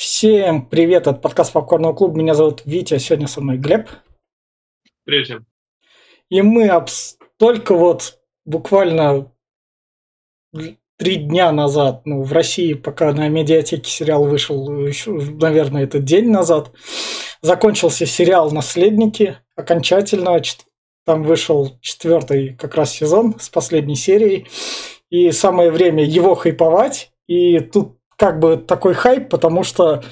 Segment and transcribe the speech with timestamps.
[0.00, 2.16] Всем привет, от подкаст Попкорного клуба.
[2.16, 3.86] Меня зовут Витя, сегодня со мной Глеб.
[5.04, 5.46] Привет всем.
[6.30, 9.30] И мы обс- только вот буквально
[10.96, 16.30] три дня назад, ну, в России, пока на медиатеке сериал вышел, еще, наверное, этот день
[16.30, 16.72] назад,
[17.42, 20.40] закончился сериал «Наследники» окончательно.
[21.04, 24.48] Там вышел четвертый как раз сезон с последней серией.
[25.10, 27.12] И самое время его хайповать.
[27.26, 30.04] И тут как бы такой хайп, потому что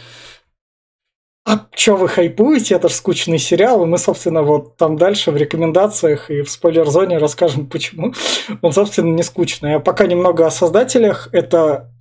[1.47, 5.37] а что вы хайпуете, это же скучный сериал, и мы, собственно, вот там дальше в
[5.37, 8.15] рекомендациях и в спойлер-зоне расскажем, почему
[8.63, 9.75] он, собственно, не скучный.
[9.75, 11.29] А пока немного о создателях.
[11.33, 11.93] Это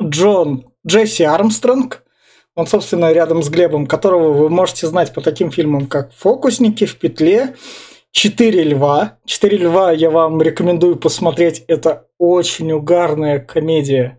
[0.00, 2.04] Джон Джесси Армстронг,
[2.54, 6.96] он, собственно, рядом с Глебом, которого вы можете знать по таким фильмам, как «Фокусники», «В
[6.98, 7.56] петле»,
[8.12, 9.18] «Четыре льва».
[9.24, 11.64] «Четыре льва» я вам рекомендую посмотреть.
[11.66, 14.18] Это очень угарная комедия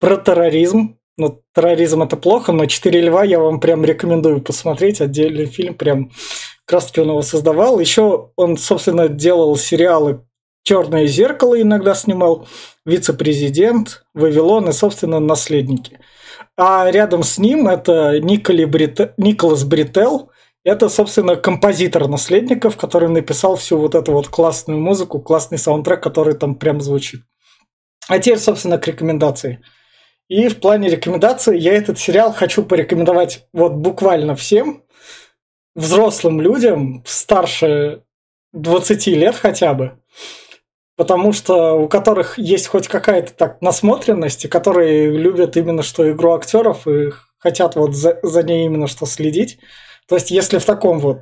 [0.00, 0.98] про терроризм.
[1.16, 5.00] Ну, терроризм это плохо, но «Четыре льва» я вам прям рекомендую посмотреть.
[5.00, 6.12] Отдельный фильм, прям
[6.64, 7.80] как он его создавал.
[7.80, 10.24] Еще он, собственно, делал сериалы
[10.62, 12.46] «Черное зеркало» иногда снимал,
[12.84, 15.98] «Вице-президент», «Вавилон» и, собственно, «Наследники».
[16.56, 19.14] А рядом с ним это Брит...
[19.16, 20.30] Николас Брител,
[20.64, 26.34] это, собственно, композитор «Наследников», который написал всю вот эту вот классную музыку, классный саундтрек, который
[26.34, 27.22] там прям звучит.
[28.08, 29.64] А теперь, собственно, к рекомендации–
[30.28, 34.84] и в плане рекомендаций я этот сериал хочу порекомендовать вот буквально всем
[35.74, 38.02] взрослым людям, старше
[38.52, 39.98] 20 лет хотя бы,
[40.96, 46.32] потому что у которых есть хоть какая-то так насмотренность, и которые любят именно что игру
[46.32, 49.58] актеров и хотят вот за, за ней именно что следить.
[50.08, 51.20] То есть если в таком вот.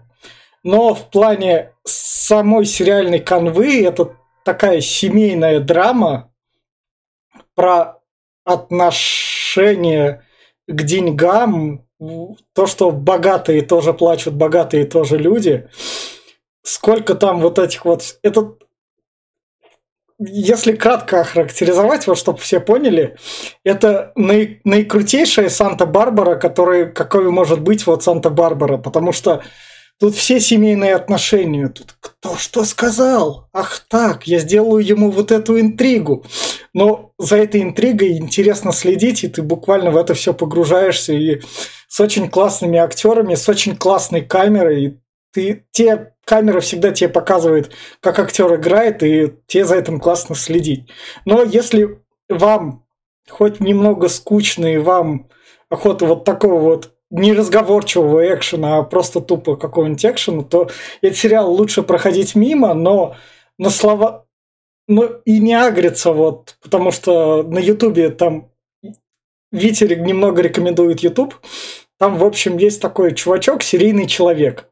[0.62, 6.32] Но в плане самой сериальной канвы это такая семейная драма
[7.54, 7.95] про
[8.46, 10.22] отношение
[10.68, 11.84] к деньгам,
[12.54, 15.68] то, что богатые тоже плачут, богатые тоже люди.
[16.62, 18.18] Сколько там вот этих вот...
[18.22, 18.54] Это,
[20.18, 23.16] если кратко охарактеризовать, вот чтобы все поняли,
[23.64, 29.42] это наи, наикрутейшая Санта-Барбара, который, какой может быть вот Санта-Барбара, потому что
[29.98, 31.68] Тут все семейные отношения.
[31.68, 33.48] Тут кто что сказал?
[33.52, 36.24] Ах так, я сделаю ему вот эту интригу.
[36.74, 41.14] Но за этой интригой интересно следить, и ты буквально в это все погружаешься.
[41.14, 41.40] И
[41.88, 44.84] с очень классными актерами, с очень классной камерой.
[44.84, 44.98] И
[45.32, 47.70] ты, те камера всегда тебе показывает,
[48.00, 50.90] как актер играет, и тебе за этим классно следить.
[51.24, 52.84] Но если вам
[53.30, 55.28] хоть немного скучно, и вам
[55.70, 60.68] охота вот такого вот не разговорчивого экшена, а просто тупо какого-нибудь экшена, то
[61.00, 63.16] этот сериал лучше проходить мимо, но
[63.58, 64.26] на слова...
[64.88, 68.50] Ну и не агриться вот, потому что на Ютубе там
[69.50, 71.34] Витя немного рекомендует Ютуб.
[71.98, 74.68] Там, в общем, есть такой чувачок, серийный человек.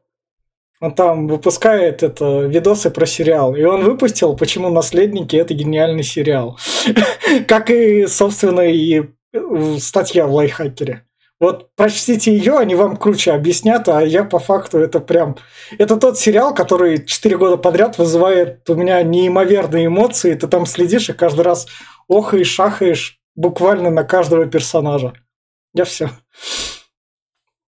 [0.79, 3.55] Он там выпускает это видосы про сериал.
[3.55, 6.59] И он выпустил, почему «Наследники»— это гениальный сериал.
[7.47, 9.03] Как и, собственно, и
[9.79, 11.03] статья в лайфхакере.
[11.39, 15.35] Вот прочтите ее, они вам круче объяснят, а я по факту это прям...
[15.77, 20.33] Это тот сериал, который 4 года подряд вызывает у меня неимоверные эмоции.
[20.35, 21.67] Ты там следишь и каждый раз
[22.07, 25.13] охаешь, шахаешь буквально на каждого персонажа.
[25.73, 26.09] Я все.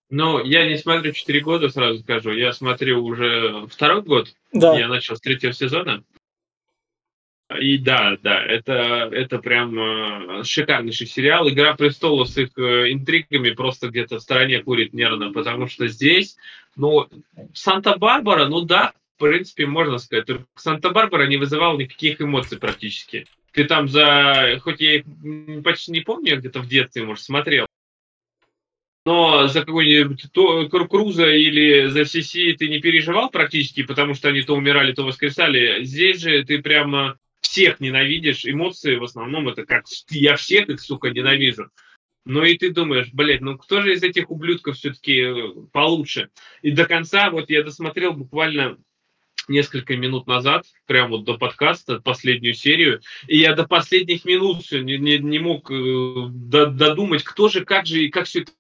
[0.09, 2.31] Ну, я не смотрю 4 года, сразу скажу.
[2.31, 4.29] Я смотрю уже второй год.
[4.53, 4.79] Да.
[4.79, 6.03] Я начал с третьего сезона.
[7.55, 11.47] И да, да, это, это прям э, шикарнейший сериал.
[11.47, 16.35] Игра престолов с их э, интригами просто где-то в стороне курит нервно, потому что здесь,
[16.75, 17.07] ну,
[17.53, 23.25] Санта-Барбара, ну да, в принципе, можно сказать, только Санта-Барбара не вызывал никаких эмоций практически.
[23.53, 25.01] Ты там за, хоть я
[25.63, 27.65] почти не помню, где-то в детстве, может, смотрел,
[29.05, 30.25] но за какой-нибудь
[30.89, 35.85] Круза или за Сиси ты не переживал практически, потому что они то умирали, то воскресали.
[35.85, 41.09] Здесь же ты прямо всех ненавидишь, эмоции в основном это как я всех их, сука,
[41.09, 41.69] ненавижу.
[42.25, 46.29] Ну и ты думаешь, блядь, ну кто же из этих ублюдков все-таки э, получше?
[46.61, 48.77] И до конца, вот я досмотрел буквально
[49.47, 54.81] несколько минут назад, прямо вот до подкаста, последнюю серию, и я до последних минут все
[54.81, 58.51] не, не, не мог э, додумать, кто же, как же и как все это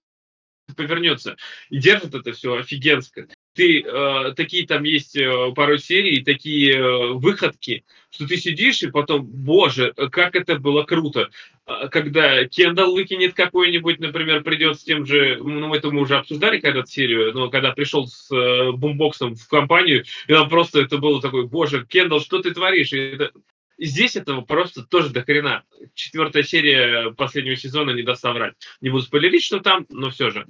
[0.75, 1.35] повернется.
[1.69, 7.13] И держит это все офигенско ты э, такие там есть э, пару серий, такие э,
[7.13, 11.31] выходки, что ты сидишь и потом, боже, как это было круто.
[11.65, 16.59] А, когда Кендалл выкинет какой-нибудь, например, придет с тем же, ну, это мы уже обсуждали
[16.59, 21.19] когда-то серию, но когда пришел с э, бумбоксом в компанию, и там просто это было
[21.19, 22.93] такой, боже, Кендалл, что ты творишь?
[22.93, 23.31] И это,
[23.79, 25.63] Здесь этого просто тоже до хрена.
[25.93, 28.55] Четвертая серия последнего сезона не даст соврать.
[28.81, 30.47] Не буду спойлерить, что там, но все же.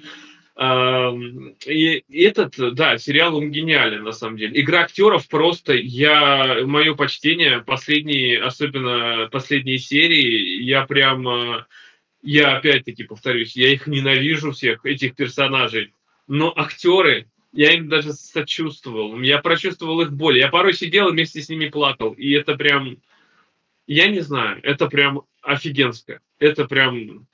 [0.59, 4.59] И этот, да, сериал он гениален, на самом деле.
[4.59, 11.65] Игра актеров просто, я, мое почтение, последние, особенно последние серии, я прям, э,
[12.23, 15.93] я опять-таки повторюсь, я их ненавижу всех, этих персонажей.
[16.27, 20.39] Но актеры, я им даже сочувствовал, я прочувствовал их боль.
[20.39, 22.13] Я порой сидел и вместе с ними плакал.
[22.13, 22.97] И это прям,
[23.85, 26.19] я не знаю, это прям офигенское.
[26.39, 27.27] Это прям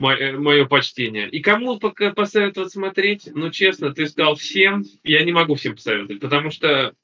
[0.00, 1.28] мое почтение.
[1.28, 3.28] И кому пока посоветовать смотреть?
[3.32, 4.84] Ну, честно, ты сказал всем.
[5.04, 6.94] Я не могу всем посоветовать, потому что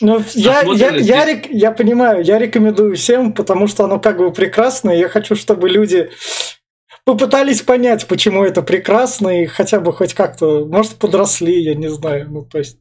[0.00, 1.06] ну, я, я, здесь...
[1.06, 5.08] я, рек, я понимаю, я рекомендую всем, потому что оно как бы прекрасно, и я
[5.08, 6.10] хочу, чтобы люди
[7.04, 12.30] попытались понять, почему это прекрасно, и хотя бы хоть как-то, может, подросли, я не знаю,
[12.30, 12.78] ну, то есть...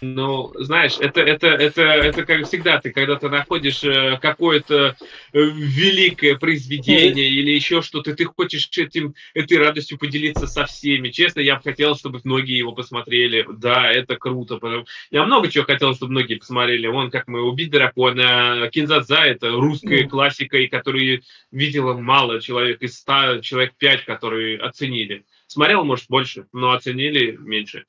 [0.00, 4.96] Ну, знаешь, это, это, это, это как всегда, ты когда ты находишь э, какое-то
[5.32, 11.08] э, великое произведение или еще что-то, ты хочешь этим, этой радостью поделиться со всеми.
[11.08, 13.46] Честно, я бы хотел, чтобы многие его посмотрели.
[13.48, 14.60] Да, это круто.
[15.10, 16.86] Я много чего хотел, чтобы многие посмотрели.
[16.86, 22.96] Вон, как мы «Убить дракона», «Кинзадза»— это русская классика, и которую видела мало человек, из
[22.98, 25.24] ста человек пять, которые оценили.
[25.46, 27.84] Смотрел, может, больше, но оценили меньше.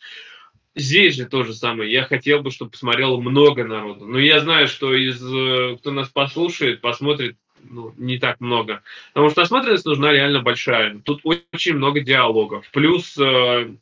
[0.75, 1.91] Здесь же то же самое.
[1.91, 4.05] Я хотел бы, чтобы посмотрело много народу.
[4.05, 7.37] Но я знаю, что из э, кто нас послушает, посмотрит
[7.69, 8.83] ну, не так много.
[9.13, 10.99] Потому что насмотренность нужна реально большая.
[11.03, 12.69] Тут очень много диалогов.
[12.71, 13.75] Плюс э,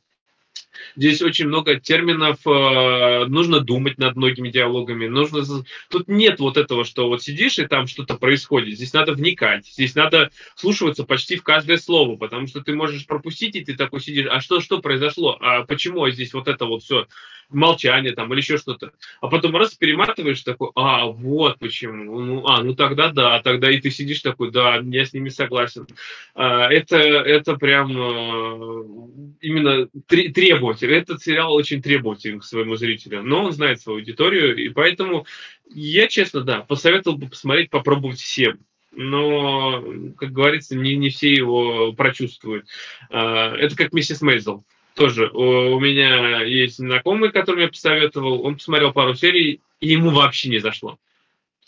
[0.96, 5.08] Здесь очень много терминов, э, нужно думать над многими диалогами.
[5.08, 5.44] Нужно...
[5.90, 8.76] Тут нет вот этого, что вот сидишь и там что-то происходит.
[8.76, 13.56] Здесь надо вникать, здесь надо слушаться почти в каждое слово, потому что ты можешь пропустить,
[13.56, 15.38] и ты такой сидишь, а что, что произошло?
[15.40, 17.08] А почему здесь вот это вот все?
[17.54, 18.92] молчание там или еще что-то.
[19.22, 22.20] А потом раз перематываешь такой, а, вот почему.
[22.20, 25.88] Ну, а, ну тогда да, тогда и ты сидишь такой, да, я с ними согласен.
[26.36, 28.86] А, это, это прям а,
[29.42, 29.88] именно
[30.84, 31.14] требователь.
[31.14, 35.26] Этот сериал очень требователен к своему зрителю, но он знает свою аудиторию, и поэтому
[35.70, 38.60] я, честно, да, посоветовал бы посмотреть, попробовать всем
[38.96, 39.84] но,
[40.20, 42.68] как говорится, не, не все его прочувствуют.
[43.10, 44.64] А, это как миссис Мейзел
[44.94, 50.50] тоже у, меня есть знакомый, который мне посоветовал, он посмотрел пару серий, и ему вообще
[50.50, 51.00] не зашло.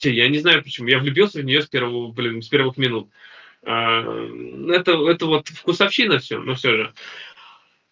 [0.01, 3.09] Я не знаю почему, я влюбился в нее с, первого, блин, с первых минут.
[3.63, 4.03] А,
[4.69, 6.93] это, это вот вкусовщина все, но все же.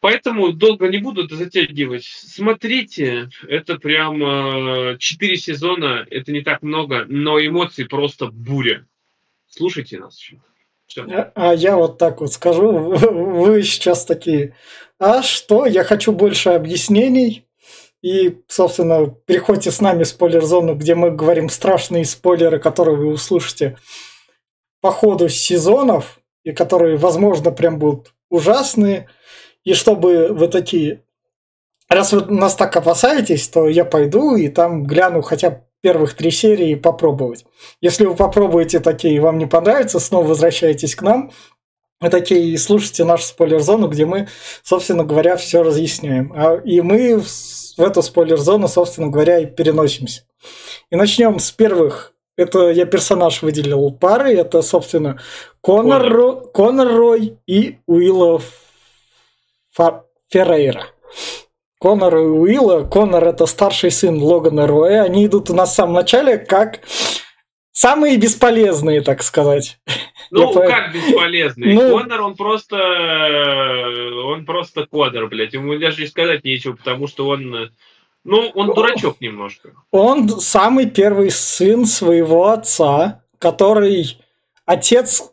[0.03, 2.03] Поэтому долго не буду затягивать.
[2.03, 8.85] Смотрите, это прям а, четыре сезона, это не так много, но эмоций просто буря.
[9.47, 10.41] Слушайте нас еще.
[10.97, 14.57] А, а я вот так вот скажу, вы сейчас такие,
[14.99, 17.45] а что, я хочу больше объяснений,
[18.01, 23.77] и, собственно, переходите с нами в спойлер-зону, где мы говорим страшные спойлеры, которые вы услышите
[24.81, 29.07] по ходу сезонов, и которые, возможно, прям будут ужасные.
[29.63, 31.03] И чтобы вы такие,
[31.89, 36.31] раз вы нас так опасаетесь, то я пойду и там гляну хотя бы первых три
[36.31, 37.45] серии попробовать.
[37.81, 41.31] Если вы попробуете такие и вам не понравится, снова возвращайтесь к нам.
[41.99, 44.27] Вы такие слушайте нашу спойлер-зону, где мы,
[44.63, 46.33] собственно говоря, все разъясняем.
[46.35, 50.23] А, и мы в эту спойлер-зону, собственно говоря, и переносимся.
[50.89, 52.13] И начнем с первых.
[52.35, 54.33] Это я персонаж выделил пары.
[54.33, 55.19] Это, собственно,
[55.61, 56.13] Конор, Конор.
[56.13, 57.77] Ро, Конор Рой и
[59.75, 60.87] Уилла Феррейра.
[61.79, 62.83] Конор и Уилла.
[62.83, 65.03] Конор это старший сын Логана Роя.
[65.03, 66.81] Они идут у нас в самом начале как
[67.71, 69.79] самые бесполезные, так сказать.
[70.31, 71.73] Ну, Я как бесполезный?
[71.73, 71.91] Ну...
[71.91, 72.77] Конор, он просто...
[74.25, 75.53] Он просто Конор, блядь.
[75.53, 77.71] Ему даже и сказать нечего, потому что он...
[78.23, 79.71] Ну, он дурачок немножко.
[79.91, 84.17] Он самый первый сын своего отца, который...
[84.65, 85.32] Отец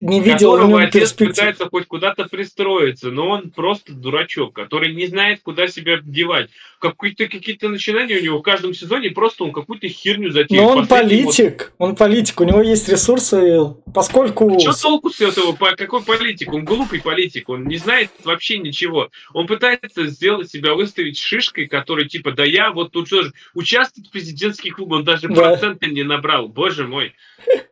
[0.00, 5.40] не видел нем отец пытается хоть куда-то пристроиться, но он просто дурачок, который не знает,
[5.42, 6.50] куда себя девать.
[6.80, 10.64] Какие-то какие-то начинания у него в каждом сезоне, просто он какую-то херню затеял.
[10.64, 11.88] Но он политик, вот...
[11.88, 14.58] он политик, у него есть ресурсы, поскольку...
[14.60, 15.56] Что толку с этого?
[15.76, 16.52] Какой политик?
[16.52, 19.08] Он глупый политик, он не знает вообще ничего.
[19.32, 24.08] Он пытается сделать себя, выставить шишкой, который типа, да я вот тут что же, участвует
[24.08, 25.34] в президентских выборах, он даже да.
[25.34, 27.14] процента не набрал, боже мой.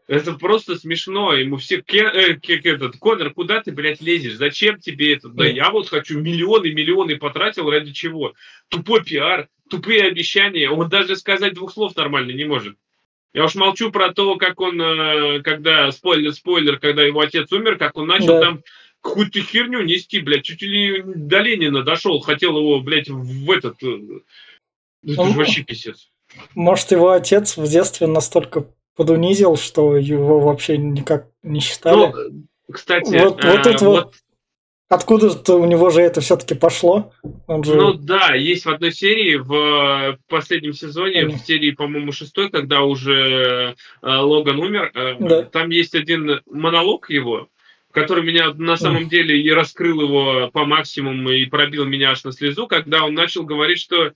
[0.07, 1.33] Это просто смешно.
[1.35, 1.83] Ему все...
[2.15, 4.37] Э, этот, Конор, куда ты, блядь, лезешь?
[4.37, 5.29] Зачем тебе это?
[5.29, 8.35] Да я вот хочу миллионы, миллионы потратил ради чего?
[8.69, 10.71] Тупой пиар, тупые обещания.
[10.71, 12.77] Он даже сказать двух слов нормально не может.
[13.33, 17.79] Я уж молчу про то, как он, э, когда, спойлер, спойлер, когда его отец умер,
[17.79, 18.41] как он начал да.
[18.41, 18.63] там
[19.01, 23.83] какую-то херню нести, блядь, чуть ли до Ленина дошел, хотел его, блядь, в этот...
[23.83, 23.99] Э,
[25.03, 26.11] это ну, вообще писец.
[26.55, 28.67] Может, его отец в детстве настолько
[28.97, 32.13] подунизил, что его вообще никак не считали.
[32.13, 34.15] Ну, кстати, вот, вот тут вот
[34.95, 37.13] Откуда-то у него же это все-таки пошло?
[37.47, 37.75] Он же...
[37.75, 41.29] Ну да, есть в одной серии, в последнем сезоне, mm.
[41.31, 45.43] в серии, по-моему, шестой, когда уже э, Логан умер, э, да.
[45.43, 47.49] там есть один монолог его,
[47.93, 49.09] который меня на самом mm.
[49.09, 53.43] деле и раскрыл его по максимуму и пробил меня аж на слезу, когда он начал
[53.43, 54.13] говорить, что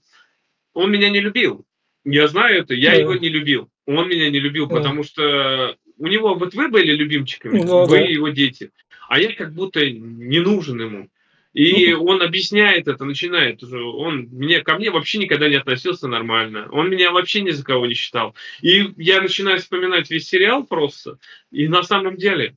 [0.73, 1.65] он меня не любил.
[2.05, 3.01] Я знаю это, я yeah.
[3.01, 3.69] его не любил.
[3.97, 8.03] Он меня не любил, потому что у него вот вы были любимчиками, ну, вы да.
[8.03, 8.71] его дети
[9.09, 11.09] а я как будто не нужен ему.
[11.51, 13.83] И ну, он объясняет это, начинает уже.
[13.83, 16.69] Он мне, ко мне вообще никогда не относился нормально.
[16.71, 18.35] Он меня вообще ни за кого не считал.
[18.61, 21.17] И я начинаю вспоминать весь сериал просто.
[21.51, 22.55] И на самом деле.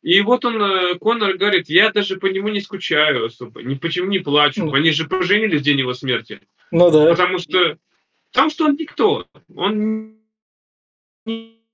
[0.00, 3.62] И вот он, э, Конор говорит, я даже по нему не скучаю особо.
[3.62, 4.64] Ни почему не плачу.
[4.64, 4.72] Ну.
[4.72, 6.40] Они же поженились в день его смерти.
[6.70, 7.10] Ну да.
[7.10, 7.76] Потому что,
[8.32, 9.26] потому что он никто.
[9.54, 10.16] Он
[11.26, 11.64] не,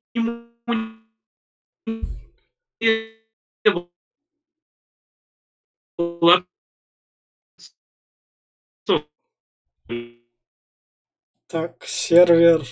[11.49, 12.63] так, сервер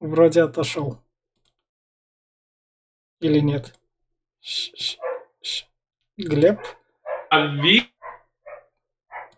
[0.00, 0.98] вроде отошел.
[3.20, 3.78] Или нет?
[4.40, 4.98] Ш -ш
[5.42, 5.64] -ш
[6.16, 6.58] Глеб?
[7.30, 7.46] А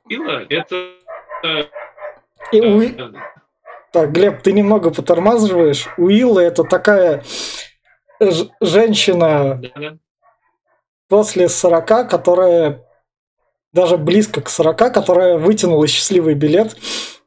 [0.09, 0.77] Вилла это...
[2.53, 2.97] И Уи...
[3.97, 5.89] Так, Глеб, ты немного потормаживаешь.
[5.97, 7.25] Уилла это такая
[8.61, 9.99] женщина, да -да
[11.09, 12.85] после 40, которая
[13.73, 16.77] даже близко к 40, которая вытянула счастливый билет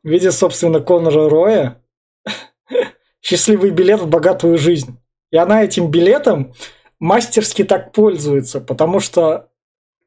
[0.03, 1.81] в виде, собственно, Конора Роя.
[3.23, 4.95] счастливый билет в богатую жизнь.
[5.31, 6.53] И она этим билетом
[6.99, 9.49] мастерски так пользуется, потому что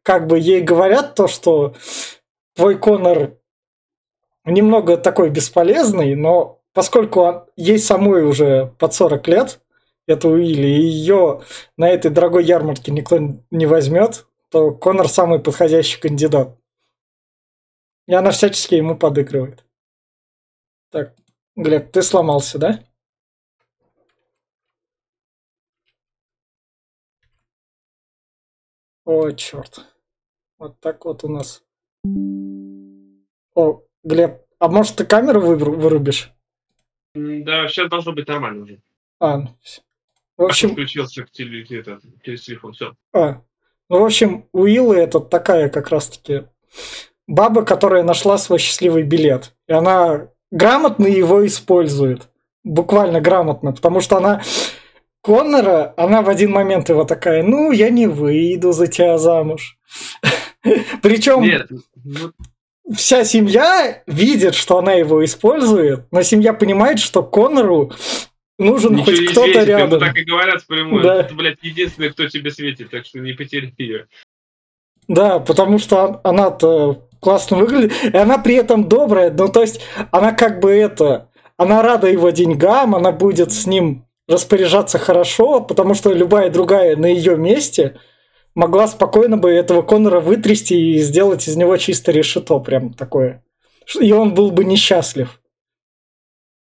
[0.04, 1.74] как бы ей говорят то, что
[2.54, 3.41] твой Конор
[4.44, 9.60] немного такой бесполезный, но поскольку ей самой уже под 40 лет,
[10.06, 11.42] эту Уилли, и ее
[11.76, 13.18] на этой дорогой ярмарке никто
[13.50, 16.58] не возьмет, то Конор самый подходящий кандидат.
[18.06, 19.64] И она всячески ему подыгрывает.
[20.90, 21.14] Так,
[21.56, 22.80] Глеб, ты сломался, да?
[29.04, 29.86] О, черт.
[30.58, 31.62] Вот так вот у нас.
[33.54, 36.32] О, Глеб, а может ты камеру вырубишь?
[37.14, 38.80] Да, сейчас должно быть нормально уже.
[39.20, 39.48] А, ну,
[40.36, 40.70] в общем...
[40.70, 42.94] Включился к теле, это, через телефон, все.
[43.12, 43.42] А,
[43.88, 46.44] ну, в общем, Уиллы это такая как раз-таки
[47.26, 49.54] баба, которая нашла свой счастливый билет.
[49.68, 52.28] И она грамотно его использует.
[52.64, 54.42] Буквально грамотно, потому что она
[55.22, 59.78] Коннора, она в один момент его такая, ну, я не выйду за тебя замуж.
[61.02, 61.68] Причем Нет,
[62.04, 62.32] ну...
[62.94, 67.92] вся семья видит, что она его использует, но семья понимает, что Коннору
[68.58, 69.98] Нужен Ничего хоть кто-то рядом.
[69.98, 71.02] так и говорят впрямую.
[71.02, 71.20] Да.
[71.20, 74.06] Это, блядь, единственный, кто тебе светит, так что не потеряй ее.
[75.08, 80.32] Да, потому что она-то классно выглядит, и она при этом добрая, ну то есть она
[80.32, 86.12] как бы это, она рада его деньгам, она будет с ним распоряжаться хорошо, потому что
[86.12, 87.98] любая другая на ее месте
[88.54, 93.44] могла спокойно бы этого Конора вытрясти и сделать из него чисто решето, прям такое.
[94.00, 95.40] И он был бы несчастлив.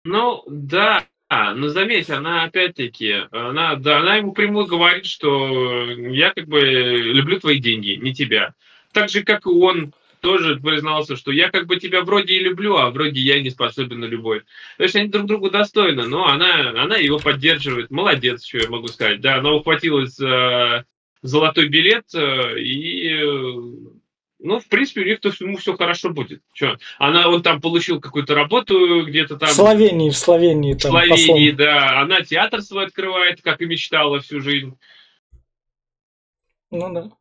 [0.05, 6.31] Ну, да, а, ну заметь, она опять-таки, она, да, она ему прямую говорит, что я
[6.31, 8.53] как бы люблю твои деньги, не тебя.
[8.91, 12.77] Так же, как и он тоже признался, что я как бы тебя вроде и люблю,
[12.77, 14.43] а вроде я не способен на любовь.
[14.77, 17.91] То есть они друг другу достойны, но она, она его поддерживает.
[17.91, 19.19] Молодец, что я могу сказать.
[19.19, 20.85] Да, она ухватилась за
[21.23, 23.19] золотой билет э, и
[24.43, 26.41] ну, в принципе, у них то ему все хорошо будет.
[26.53, 26.77] Че?
[26.99, 29.47] Она, он там получил какую-то работу где-то там.
[29.47, 30.73] В Словении, в Словении.
[30.73, 31.65] Там, в Словении, послом.
[31.65, 32.01] да.
[32.01, 34.77] Она театр свой открывает, как и мечтала всю жизнь.
[36.71, 37.11] Ну да.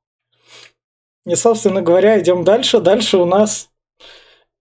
[1.25, 2.80] И, собственно говоря, идем дальше.
[2.80, 3.71] Дальше у нас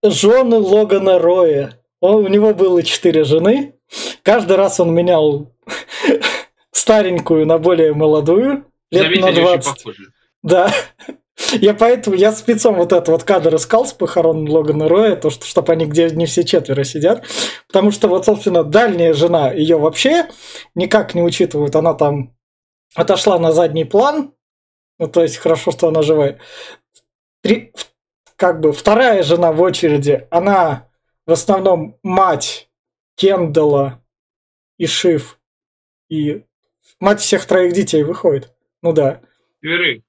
[0.03, 1.79] жены Логана Роя.
[1.99, 3.73] Он, у него было четыре жены.
[4.21, 5.51] Каждый раз он менял
[6.71, 8.70] старенькую на более молодую.
[8.91, 9.85] Лет на 20.
[10.43, 10.73] Да.
[11.53, 15.45] Я поэтому, я спецом вот этот вот кадр искал с похорон Логана Роя, то, что,
[15.45, 17.25] чтобы они где не все четверо сидят,
[17.67, 20.29] потому что вот, собственно, дальняя жена ее вообще
[20.75, 22.35] никак не учитывают, она там
[22.93, 24.33] отошла на задний план,
[24.99, 26.39] ну, то есть хорошо, что она живая.
[27.41, 27.73] Три,
[28.35, 30.87] как бы вторая жена в очереди, она
[31.25, 32.69] в основном мать
[33.15, 34.01] Кендала
[34.77, 35.39] и Шиф,
[36.09, 36.43] и
[36.99, 38.50] мать всех троих детей выходит.
[38.81, 39.21] Ну да.
[39.61, 40.03] Веры.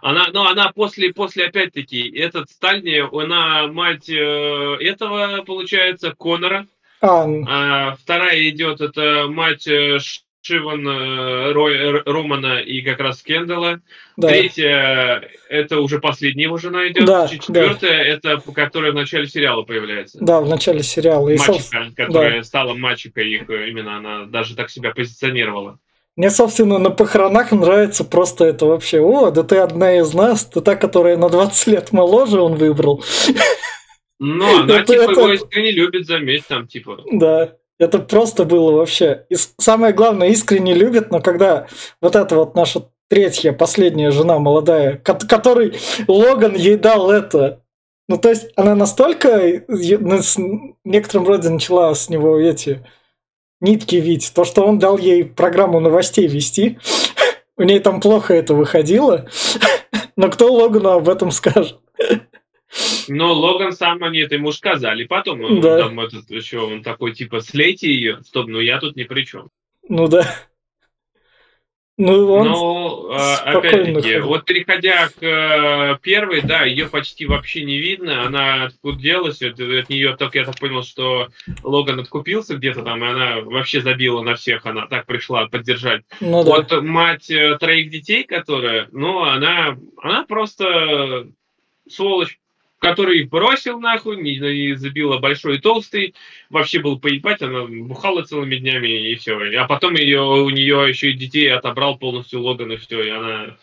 [0.00, 6.66] Она, ну, она после, после опять-таки, этот Стальни, она мать э, этого, получается, Конора.
[7.00, 9.98] А, А вторая идет, это мать э,
[10.40, 13.80] Шиван э, Рой- Романа и как раз Кендала.
[14.16, 14.28] да.
[14.28, 17.04] Третья, это уже последняя его жена идет.
[17.04, 20.18] Да, Четвертая, это которая в начале сериала появляется.
[20.20, 21.28] Да, в начале сериала.
[21.28, 25.78] И, Мачеха, которая стала мачехой их, э, именно она даже так себя позиционировала.
[26.18, 29.00] Мне, собственно, на похоронах нравится просто это вообще.
[29.00, 33.04] О, да ты одна из нас, ты та, которая на 20 лет моложе он выбрал.
[34.18, 36.98] Но она, Это- типа, это- его искренне любит, заметь, там, типа...
[37.12, 39.26] Да, это просто было вообще.
[39.28, 41.68] И самое главное, искренне любит, но когда
[42.02, 47.62] вот эта вот наша третья, последняя жена молодая, ко- которой Логан ей дал это.
[48.08, 50.36] Ну, то есть она настолько е- на- с
[50.84, 52.84] некотором роде начала с него эти
[53.60, 56.78] нитки вить, то, что он дал ей программу новостей вести.
[57.56, 59.28] У ней там плохо это выходило.
[60.16, 61.78] Но кто Логану об этом скажет?
[63.08, 65.04] Но Логан сам они это ему сказали.
[65.04, 65.78] Потом он Да.
[65.84, 68.20] там этот еще, он такой, типа, слейте ее.
[68.24, 69.48] Стоп, ну я тут ни при чем.
[69.88, 70.26] Ну да.
[71.98, 72.46] Ну, он...
[72.46, 78.64] Но, э, опять-таки, вот переходя к э, первой, да, ее почти вообще не видно, она
[78.66, 81.26] откуделась, от, от нее только я так понял, что
[81.64, 86.04] Логан откупился где-то там, и она вообще забила на всех, она так пришла поддержать.
[86.20, 86.50] ну да.
[86.50, 91.26] Вот мать э, троих детей, которая, ну, она, она просто
[91.88, 92.38] сволочь,
[92.78, 96.14] который их бросил нахуй, не, забила большой и толстый,
[96.50, 99.36] вообще был поебать, она бухала целыми днями и все.
[99.58, 103.56] А потом ее, у нее еще и детей отобрал полностью Логан и все, и она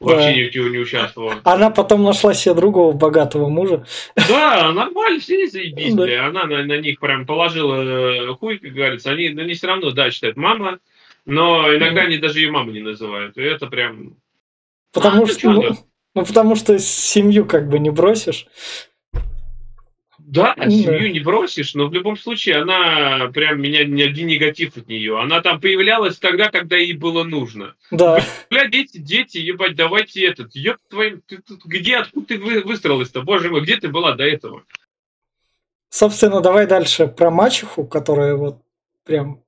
[0.00, 0.60] вообще Да.
[0.60, 1.40] ни, не участвовала.
[1.44, 3.86] Она потом нашла себе другого богатого мужа.
[4.28, 6.04] Да, нормально, все заебись, Да.
[6.04, 6.26] бля.
[6.26, 9.10] Она на, на них прям положила э, хуй, как говорится.
[9.10, 10.78] Они, они все равно, да, считают мама,
[11.26, 13.36] но иногда они даже ее маму не называют.
[13.36, 14.14] И это прям...
[14.92, 15.76] Потому А, что, ну?
[16.20, 18.46] Ну, потому что семью как бы не бросишь.
[20.18, 20.68] Да, Да.
[20.68, 25.18] семью не бросишь, но в любом случае она прям меня не один негатив от нее.
[25.18, 27.74] Она там появлялась тогда, когда ей было нужно.
[27.90, 30.54] Да, Бля, дети, дети, ебать, давайте этот.
[30.54, 33.22] Ёб твою, ты тут где, откуда ты вы- выстроилась-то?
[33.22, 34.64] Боже мой, где ты была до этого?
[35.90, 38.60] собственно, давай дальше про мачеху, которая вот
[39.06, 39.42] прям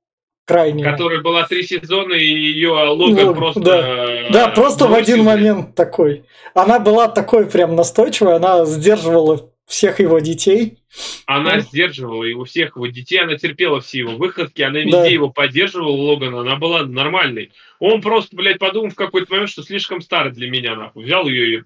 [0.50, 0.84] крайне...
[0.84, 3.60] Которая была три сезона, и ее Логан Логан, просто...
[3.60, 3.78] да.
[3.78, 6.24] э, Да, просто в один момент такой.
[6.54, 10.78] Она была такой прям настойчивой, она сдерживала всех его детей.
[11.26, 11.60] Она Ну.
[11.60, 15.06] сдерживала его всех его детей, она терпела все его выходки, она везде Да.
[15.06, 17.52] его поддерживала, Логана, она была нормальной.
[17.78, 21.04] Он просто, блядь, подумал в какой-то момент, что слишком старый для меня, нахуй.
[21.04, 21.62] Взял ее и...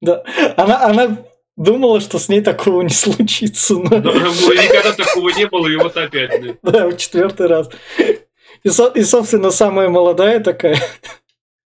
[0.00, 0.24] Да.
[0.56, 1.18] Она, она
[1.56, 3.74] думала, что с ней такого не случится.
[3.74, 6.58] но- ну, Никогда такого не было, и вот опять.
[6.62, 7.68] Да, в четвертый раз.
[8.62, 10.78] И, со- и, собственно, самая молодая такая.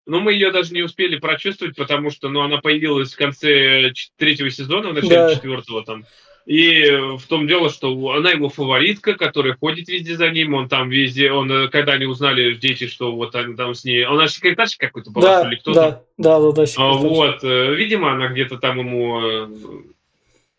[0.05, 4.51] Но мы ее даже не успели прочувствовать, потому что, ну, она появилась в конце третьего
[4.51, 5.33] сезона, в начале Да.
[5.35, 6.05] четвертого там.
[6.45, 10.69] И э, в том дело, что она его фаворитка, которая ходит везде за ним, он
[10.69, 14.27] там везде, он, э, когда они узнали, дети, что вот они там с ней, она
[14.27, 15.79] секретарша какой-то была, Да, что ли, кто-то.
[15.79, 16.65] да, да, да, да.
[16.77, 16.91] А.
[16.93, 19.49] Вот, э, видимо, она где-то там ему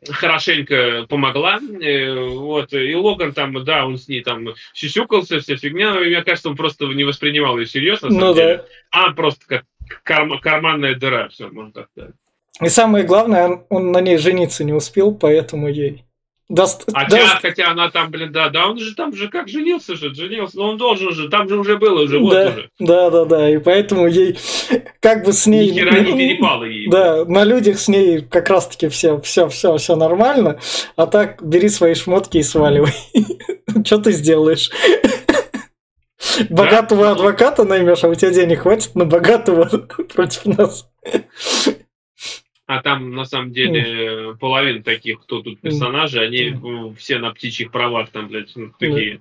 [0.09, 1.59] хорошенько помогла.
[1.61, 5.94] Вот, и Логан там, да, он с ней там сюсюкался, вся фигня.
[5.94, 8.57] но Мне кажется, он просто не воспринимал ее серьезно, на Ну деле.
[8.57, 8.64] да.
[8.90, 9.64] А просто как
[10.05, 12.14] карма- карманная дыра, все, можно так сказать.
[12.61, 16.05] И самое главное, он, он на ней жениться не успел, поэтому ей
[16.49, 16.85] даст...
[16.92, 20.14] Хотя, даст- хотя она там, блин, да, да, он же там же как женился же,
[20.14, 22.71] женился, но он должен же, там же уже было, уже вот да, уже.
[22.79, 23.51] да, да, да.
[23.51, 24.38] И поэтому ей
[25.01, 25.71] как бы с ней...
[25.71, 26.88] Ни хера не перепало ей.
[26.88, 30.59] Да, на людях с ней как раз-таки все, все, все, все нормально,
[30.97, 32.95] а так бери свои шмотки и сваливай.
[33.85, 34.71] Что ты сделаешь?
[36.49, 39.64] Богатого адвоката наймешь, а у тебя денег хватит на богатого
[40.14, 40.88] против нас.
[42.66, 47.70] А там, на самом деле, половина таких, кто тут персонажи, они э, все на птичьих
[47.70, 49.20] правах там, блядь, ну, такие.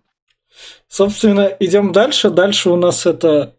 [0.87, 2.31] Собственно, идем дальше.
[2.31, 3.55] Дальше у нас это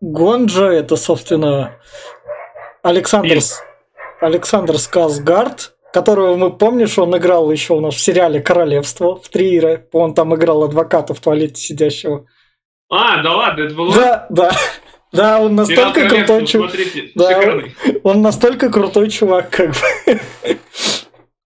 [0.00, 1.80] Гонджа, это, собственно,
[2.82, 3.40] Александр.
[3.40, 3.62] С-
[4.20, 9.88] Александр Сказгард, которого мы помнишь, он играл еще у нас в сериале «Королевство» в Триере.
[9.92, 12.26] Он там играл адвоката в туалете сидящего.
[12.88, 13.94] А, да ладно, это было...
[13.94, 14.52] Да, да.
[15.12, 16.70] Да, он настолько «Королевство», крутой чувак.
[16.70, 17.74] Смотрите, Да, шикарный.
[18.02, 20.20] Он настолько крутой чувак, как бы.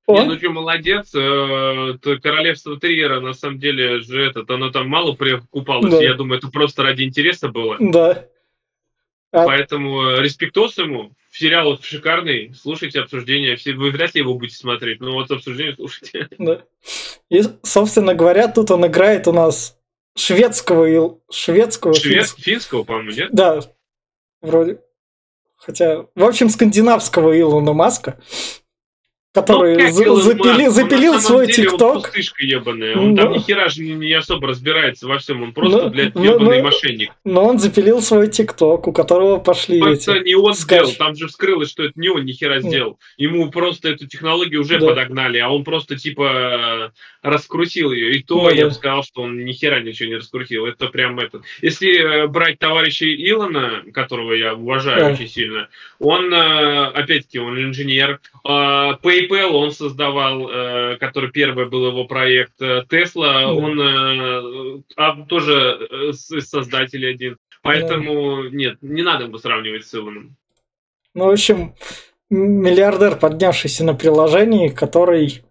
[0.08, 1.14] Не, Он- ну что, молодец.
[1.14, 5.92] э, Королевство Триера, на самом деле, же этот, оно там мало прикупалось.
[5.92, 6.02] Да.
[6.02, 7.76] Я думаю, это просто ради интереса было.
[7.78, 8.24] Да.
[9.32, 11.12] А- Поэтому э, респектос ему.
[11.30, 12.52] Сериал шикарный.
[12.60, 13.56] Слушайте обсуждение.
[13.76, 16.26] Вы вряд ли его будете смотреть, но вот обсуждение слушайте.
[16.38, 16.62] Да.
[17.30, 19.76] И, собственно говоря, тут он играет у нас
[20.16, 20.98] шведского и
[21.30, 23.28] шведского Швед, финского- финского, по-моему, нет?
[23.32, 23.60] Да,
[24.40, 24.80] вроде.
[25.56, 28.18] Хотя, в общем, скандинавского Илона Маска.
[29.32, 31.94] Который Ну, запили- он запилил на свой деле, Он ТикТок.
[32.02, 32.96] пустышка ебаная.
[32.96, 35.42] Он там ни хера же не, не особо разбирается во всем.
[35.42, 37.12] Он просто, Ну, блядь, ну, ебаный ну, мошенник.
[37.24, 40.24] Но он запилил свой ТикТок, у которого пошли Это эти.
[40.24, 40.80] не он скач.
[40.80, 42.68] сделал, там же вскрылось, что это не он ни хера Ну.
[42.68, 42.98] сделал.
[43.18, 44.88] Ему просто эту технологию уже Да.
[44.88, 48.16] подогнали, а он просто типа раскрутил ее.
[48.16, 48.68] И то Ну я да.
[48.68, 50.66] бы сказал, что он ни хера ничего не раскрутил.
[50.66, 51.42] Это прям это.
[51.62, 55.10] Если э, брать товарища Илона, которого я уважаю Да.
[55.12, 58.20] очень сильно, он, э, опять-таки, он инженер.
[58.44, 58.94] Э,
[59.28, 62.60] PayPal он создавал, э, который первый был его проект.
[62.60, 63.52] Э, Tesla, Да.
[63.52, 67.36] он э, а, тоже с- из создателей один.
[67.62, 70.36] Поэтому нет, не надо его сравнивать с Илоном.
[71.14, 71.74] Ну, в общем,
[72.30, 75.42] миллиардер, поднявшийся на приложении, который...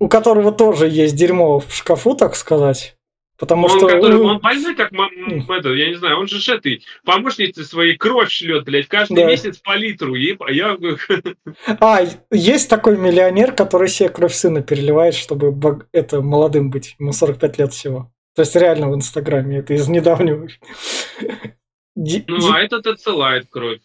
[0.00, 2.96] У которого тоже есть дерьмо в шкафу, так сказать.
[3.38, 3.86] Потому Он, что...
[3.86, 8.30] который, он больной, как это, я не знаю, он же ж этой помощнице своей кровь
[8.30, 9.26] шлет, блядь, каждый Да.
[9.26, 10.14] месяц по литру.
[10.14, 10.76] еб- а я
[11.80, 12.00] А,
[12.32, 15.54] есть такой миллионер, который себе кровь сына переливает, чтобы
[15.92, 16.96] это молодым быть.
[16.98, 18.10] Ему 45 лет всего.
[18.34, 19.58] То есть реально в Инстаграме.
[19.58, 20.48] Это из недавнего.
[22.00, 23.80] Ну, а этот отсылает кровь.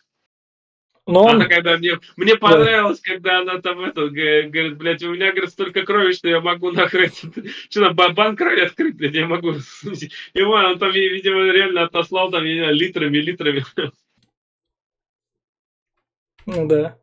[1.05, 1.35] Но он...
[1.35, 5.83] Она когда мне, мне понравилось, когда она там это, говорит, блядь, у меня, говорит, столько
[5.83, 7.21] крови, что я могу нахрать,
[7.69, 9.55] что ба- банк крови открыть, блядь, я могу.
[10.33, 13.65] И он там, видимо, реально отослал там, я не знаю, литрами, литрами.
[16.45, 16.97] Ну да.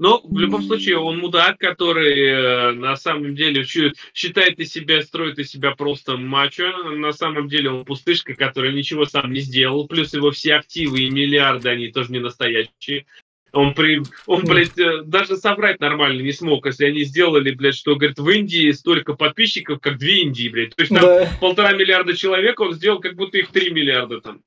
[0.00, 3.66] Но в любом случае он мудак, который э, на самом деле
[4.14, 6.72] считает из себя, строит из себя просто мачо.
[6.94, 9.86] На самом деле он пустышка, который ничего сам не сделал.
[9.86, 13.04] Плюс его все активы и миллиарды, они тоже не настоящие.
[13.52, 17.94] Он, при, он, блядь, э, даже собрать нормально не смог, если они сделали, блядь, что,
[17.94, 20.74] говорит, в Индии столько подписчиков, как две Индии, блядь.
[20.74, 21.28] То есть там Да.
[21.42, 24.40] полтора миллиарда человек, он сделал, как будто их три миллиарда там.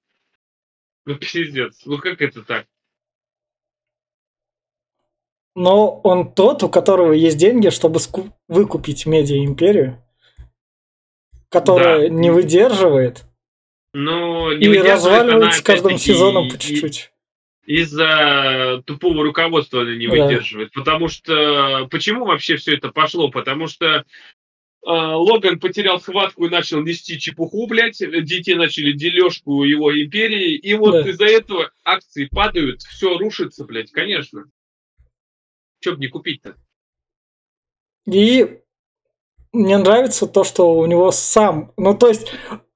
[1.06, 1.80] Ну, пиздец.
[1.86, 2.66] Ну, как это так?
[5.56, 8.00] Но он тот, у которого есть деньги, чтобы
[8.48, 10.02] выкупить медиа-империю,
[11.50, 12.10] которая Да.
[12.10, 13.24] не выдерживает
[13.94, 17.12] Ну, не и выдерживает разваливает она, с каждым сезоном по чуть-чуть.
[17.68, 20.14] из-за тупого руководства она не Да.
[20.26, 20.72] выдерживает.
[20.74, 21.88] Потому что...
[21.92, 23.30] Почему вообще все это пошло?
[23.30, 24.04] Потому что э,
[24.86, 28.00] Логан потерял схватку и начал нести чепуху, блядь.
[28.00, 30.56] Дети начали дележку его империи.
[30.56, 31.10] И вот Да.
[31.12, 34.46] из-за этого акции падают, все рушится, блядь, конечно.
[35.84, 36.56] Че бы не купить-то?
[38.06, 38.60] И
[39.52, 42.32] мне нравится то, что у него сам, ну то есть,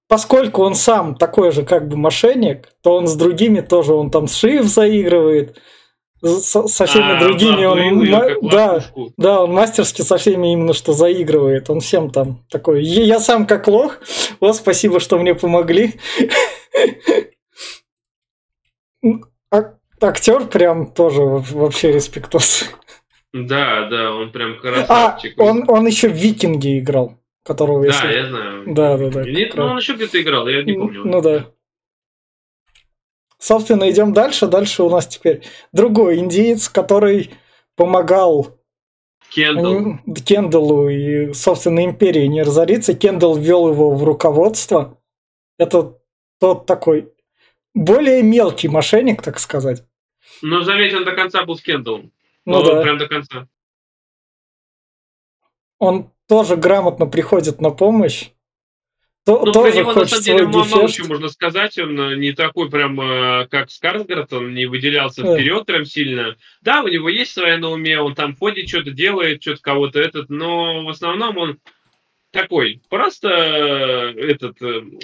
[0.09, 4.27] поскольку он сам такой же как бы мошенник, то он с другими тоже, он там
[4.27, 5.57] с Шиев заигрывает,
[6.21, 8.83] со, со всеми А, другими он, как да,
[9.15, 13.67] да, он мастерски со всеми именно что заигрывает, он всем там такой, «Я- сам как
[13.69, 13.99] лох,
[14.41, 15.93] вот спасибо, что мне помогли.
[19.99, 22.65] Актер прям тоже вообще респектос.
[23.45, 25.39] Да, да, он прям А, красавчик.
[25.39, 28.13] он, он еще в Викинге играл, которого Да, если...
[28.13, 28.63] я знаю.
[28.67, 29.23] Да, да, да.
[29.23, 31.03] Нет, ну он еще где-то играл, я не помню.
[31.05, 31.51] Ну да.
[33.39, 34.47] Собственно, идем дальше.
[34.47, 37.31] Дальше у нас теперь другой индиец, который
[37.75, 38.57] помогал
[39.29, 39.99] Кендалл.
[40.25, 42.93] Кендаллу и, собственно, империи не разориться.
[42.93, 44.99] Кендалл ввел его в руководство.
[45.59, 45.97] Это
[46.39, 47.11] тот такой
[47.73, 49.83] более мелкий мошенник, так сказать.
[50.41, 52.11] Но заметь, он до конца был с Кендаллом.
[52.47, 52.81] Ну Вот да.
[52.81, 53.47] Прям до конца.
[55.79, 58.29] Он тоже грамотно приходит на помощь.
[59.25, 61.77] То- Ну, про тоже него, на самом деле, мало чего можно сказать.
[61.77, 65.35] Он э, не такой прям, э, как Скарсгард, он не выделялся Да.
[65.35, 66.37] вперед прям сильно.
[66.61, 70.29] Да, у него есть своя на уме, он там ходит, что-то делает, что-то кого-то этот,
[70.29, 71.59] но в основном он
[72.31, 74.57] такой, просто э, этот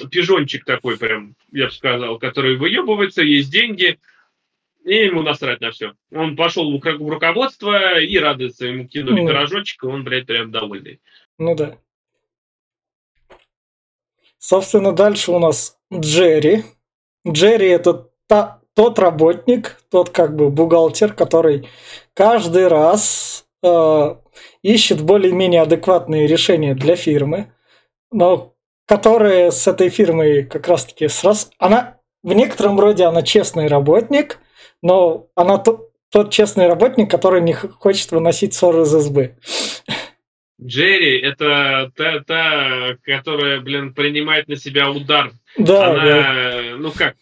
[0.09, 3.99] пижончик такой прям, я бы сказал, который выебывается, есть деньги,
[4.83, 5.93] и ему насрать на все.
[6.13, 9.27] Он пошел в ру- в руководство и радуется, ему кинули Ну.
[9.27, 10.99] пирожочек, и он, блядь, прям довольный.
[11.37, 11.77] Ну да.
[14.37, 16.63] Собственно, дальше у нас Джерри.
[17.27, 21.69] Джерри это та- тот работник, тот как бы бухгалтер, который
[22.13, 24.15] каждый раз э,
[24.61, 27.53] ищет более-менее адекватные решения для фирмы,
[28.11, 28.53] но
[28.85, 31.49] которые с этой фирмой как раз-таки срас...
[31.57, 34.39] Она в некотором роде она честный работник,
[34.83, 39.35] но она то- тот честный работник, который не хочет выносить ссоры из избы.
[40.61, 45.31] Джерри это та, та, которая, блин, принимает на себя удар.
[45.57, 46.61] Да, Она, да.
[46.77, 47.15] ну как,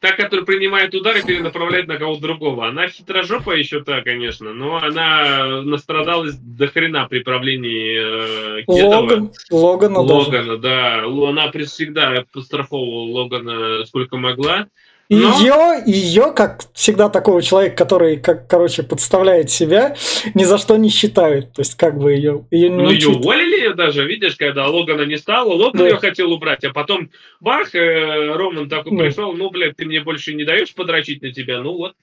[0.00, 2.68] та, которая принимает удар и перенаправляет на кого-то другого.
[2.68, 9.00] Она хитрожопая еще та, конечно, но она настрадалась до хрена при правлении э, Кедова.
[9.00, 10.14] Логан, Логана даже.
[10.14, 10.98] Логана, да.
[11.02, 14.68] Л- Она всегда постраховывала Логана сколько могла.
[15.10, 15.38] Но...
[15.38, 19.96] Ее, ее, как всегда такого человека, который, как, короче, подставляет себя,
[20.34, 21.54] ни за что не считают.
[21.54, 25.02] То есть, как бы ее, ее не Ну, ее уволили ее даже, видишь, когда Логана
[25.02, 25.88] не стало, Логан да.
[25.88, 29.04] ее хотел убрать, а потом бах, э, Роман такой да.
[29.04, 31.94] пришел, ну, блядь, ты мне больше не даешь подрочить на тебя, ну вот.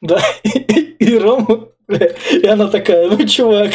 [0.00, 0.22] Да,
[0.98, 1.68] и Рома,
[2.30, 3.72] и она такая, ну, чувак,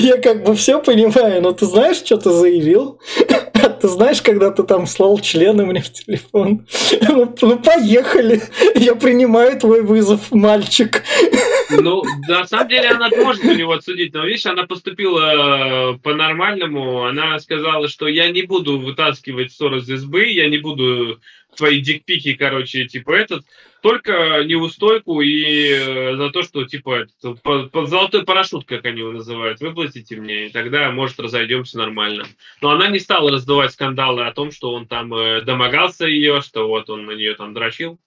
[0.00, 3.00] я как бы все понимаю, но ты знаешь, что ты заявил?
[3.80, 6.66] Ты знаешь, когда ты там слал члены мне в телефон?
[7.08, 8.42] Ну, ну поехали.
[8.74, 11.02] Я принимаю твой вызов, мальчик.
[11.70, 17.04] Ну, на самом деле она может у него отсудить, но видишь, она поступила э, по-нормальному.
[17.04, 21.20] Она сказала, что я не буду вытаскивать ссор из избы, я не буду
[21.54, 23.44] твои дикпики, короче, типа этот,
[23.82, 29.00] только неустойку и э, за то, что, типа, этот, по, по, золотой парашют, как они
[29.00, 32.26] его называют, выплатите мне, и тогда, может, разойдемся нормально.
[32.60, 36.68] Но она не стала раздувать скандалы о том, что он там э, домогался ее, что
[36.68, 37.98] вот он на нее там дрочил.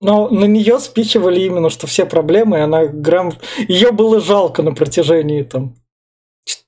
[0.00, 3.32] Но на нее спичивали именно, что все проблемы, и она грамм...
[3.68, 5.76] Ее было жалко на протяжении там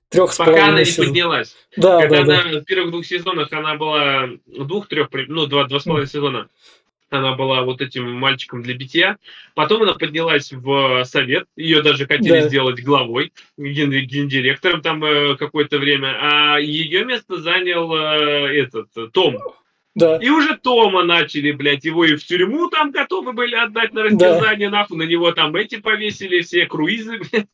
[0.08, 1.06] трех с Пока она не сезон.
[1.06, 1.56] поднялась.
[1.76, 2.60] Да, Когда да, она да.
[2.60, 6.48] в первых двух сезонах она была двух-трех, ну, два, два с половиной сезона.
[7.18, 9.18] Она была вот этим мальчиком для битья.
[9.54, 11.46] Потом она поднялась в совет.
[11.56, 12.48] Ее даже хотели да.
[12.48, 16.16] сделать главой, ген гендиректором там э, какое-то время.
[16.20, 19.38] А ее место занял э, этот Том.
[19.96, 20.18] Да.
[20.18, 24.68] И уже Тома начали, блядь, его и в тюрьму там готовы были отдать на растерзание,
[24.68, 24.78] да.
[24.78, 27.46] нахуй, на него там эти повесили, все круизы, блядь.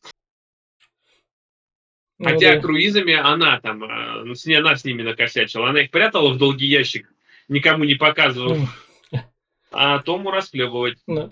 [2.19, 2.61] Ну, Хотя да.
[2.61, 5.69] круизами она там, э, с ней, она с ними накосячила.
[5.69, 7.11] Она их прятала в долгий ящик,
[7.47, 8.55] никому не показывала.
[8.55, 8.67] Ну.
[9.73, 10.99] А Тому расплевывать.
[11.07, 11.29] Да.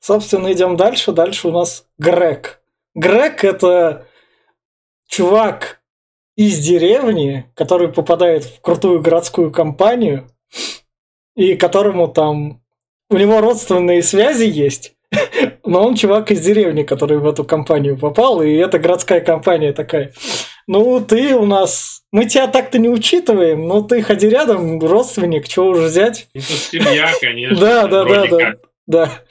[0.00, 1.12] Собственно, идем дальше.
[1.12, 2.62] Дальше у нас Грег.
[2.94, 4.06] Грег это
[5.06, 5.80] чувак
[6.36, 10.28] из деревни, который попадает в крутую городскую компанию,
[11.36, 12.62] и которому там...
[13.10, 14.94] У него родственные связи есть,
[15.64, 20.12] но он чувак из деревни, который в эту компанию попал, и эта городская компания такая.
[20.70, 22.04] Ну, ты у нас...
[22.12, 26.28] Мы тебя так-то не учитываем, но ты ходи рядом, родственник, чего уже взять?
[26.32, 27.58] Это семья, конечно.
[27.58, 28.54] Да, да, да, да.
[28.86, 29.22] Да.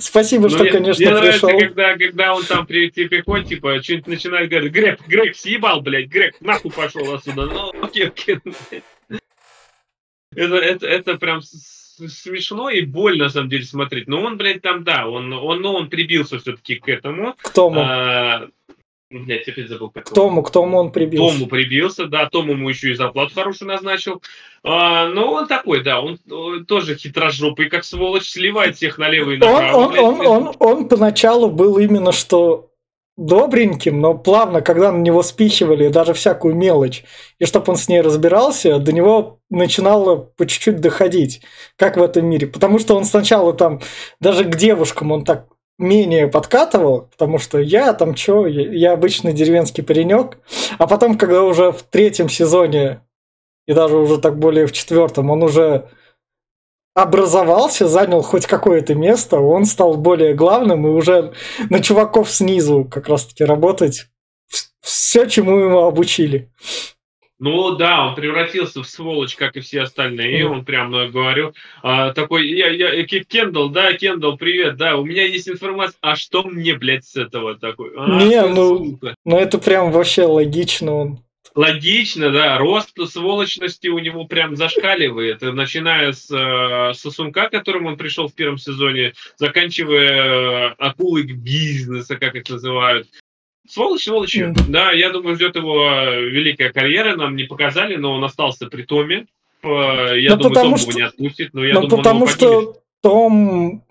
[0.00, 1.48] Спасибо, Но что, мне, конечно, мне пришел.
[1.48, 6.08] Нравится, когда, когда он там при, приходит, типа, что-нибудь начинает говорить, Грег, Грег, съебал, блядь,
[6.08, 7.46] Грег, нахуй пошел отсюда.
[7.46, 8.40] Ну, окей, окей.
[10.34, 14.08] Это, это, это прям смешно и больно, на самом деле, смотреть.
[14.08, 17.36] Но он, блядь, там, да, он, он, ну, он прибился все-таки к этому.
[17.40, 17.78] К тому.
[17.80, 18.48] А,
[19.10, 19.88] Блять, опять забыл.
[19.90, 21.34] К тому, к тому он прибился.
[21.34, 24.22] Тому прибился, да, Тому ему еще и зарплату хорошую назначил.
[24.62, 29.36] А, ну, он такой, да, он, он тоже хитрожопый, как сволочь, сливает всех налево и
[29.38, 29.76] направо.
[29.76, 32.68] Он, он, он, он, он поначалу был именно что
[33.16, 37.02] добреньким, но плавно, когда на него спихивали даже всякую мелочь,
[37.38, 41.42] и чтобы он с ней разбирался, до него начинало по чуть-чуть доходить,
[41.76, 42.46] как в этом мире.
[42.46, 43.80] Потому что он сначала там,
[44.20, 45.46] даже к девушкам он так
[45.78, 50.38] менее подкатывал, потому что я там чё, я, обычный деревенский паренек,
[50.78, 53.00] а потом, когда уже в третьем сезоне,
[53.66, 55.88] и даже уже так более в четвертом, он уже
[56.94, 61.32] образовался, занял хоть какое-то место, он стал более главным и уже
[61.70, 64.06] на чуваков снизу как раз-таки работать.
[64.80, 66.50] Все, чему ему обучили.
[67.38, 70.40] Ну да, он превратился в сволочь, как и все остальные.
[70.40, 75.04] И он прям ну, говорю, а, такой, я, я, Кендалл, да, Кендалл, привет, да, у
[75.04, 75.98] меня есть информация.
[76.00, 77.92] А что мне, блядь, с этого такой?
[77.96, 80.94] А, Не, ну, ну это прям вообще логично.
[80.94, 81.18] Он
[81.54, 82.56] Логично, да.
[82.58, 85.42] Рост сволочности у него прям зашкаливает.
[85.42, 92.16] Начиная с э, сосунка, к которому он пришел в первом сезоне, заканчивая э, акулой бизнеса,
[92.16, 93.08] как их называют.
[93.68, 94.36] Сволочь, сволочь.
[94.36, 94.54] Mm.
[94.68, 97.16] Да, я думаю, ждет его великая карьера.
[97.16, 99.26] Нам не показали, но он остался при Томе.
[99.62, 100.90] Я ну, думаю, Том что...
[100.90, 103.82] его не отпустит, но я ну, думаю, потому что Том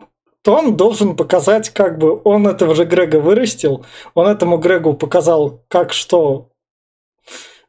[0.47, 5.91] Том должен показать, как бы он этого же Грега вырастил, он этому Грегу показал, как
[5.91, 6.51] что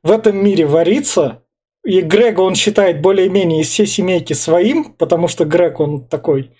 [0.04, 1.42] в этом мире варится,
[1.84, 6.52] и Грега он считает более-менее из всей семейки своим, потому что Грег он такой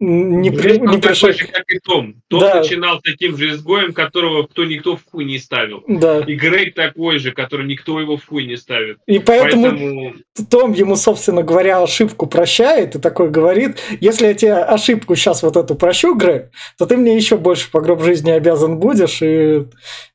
[0.00, 1.30] не, при, не пришел...
[1.30, 2.14] же, как и Том.
[2.28, 2.60] Том да.
[2.60, 5.84] начинал таким же изгоем, которого кто никто в хуй не ставил.
[5.86, 6.20] Да.
[6.20, 8.96] И Грег такой же, который никто его в хуй не ставит.
[9.06, 10.14] И поэтому, поэтому
[10.50, 15.58] Том ему, собственно говоря, ошибку прощает и такой говорит, если я тебе ошибку сейчас вот
[15.58, 19.66] эту прощу, Грег, то ты мне еще больше по гроб жизни обязан будешь, и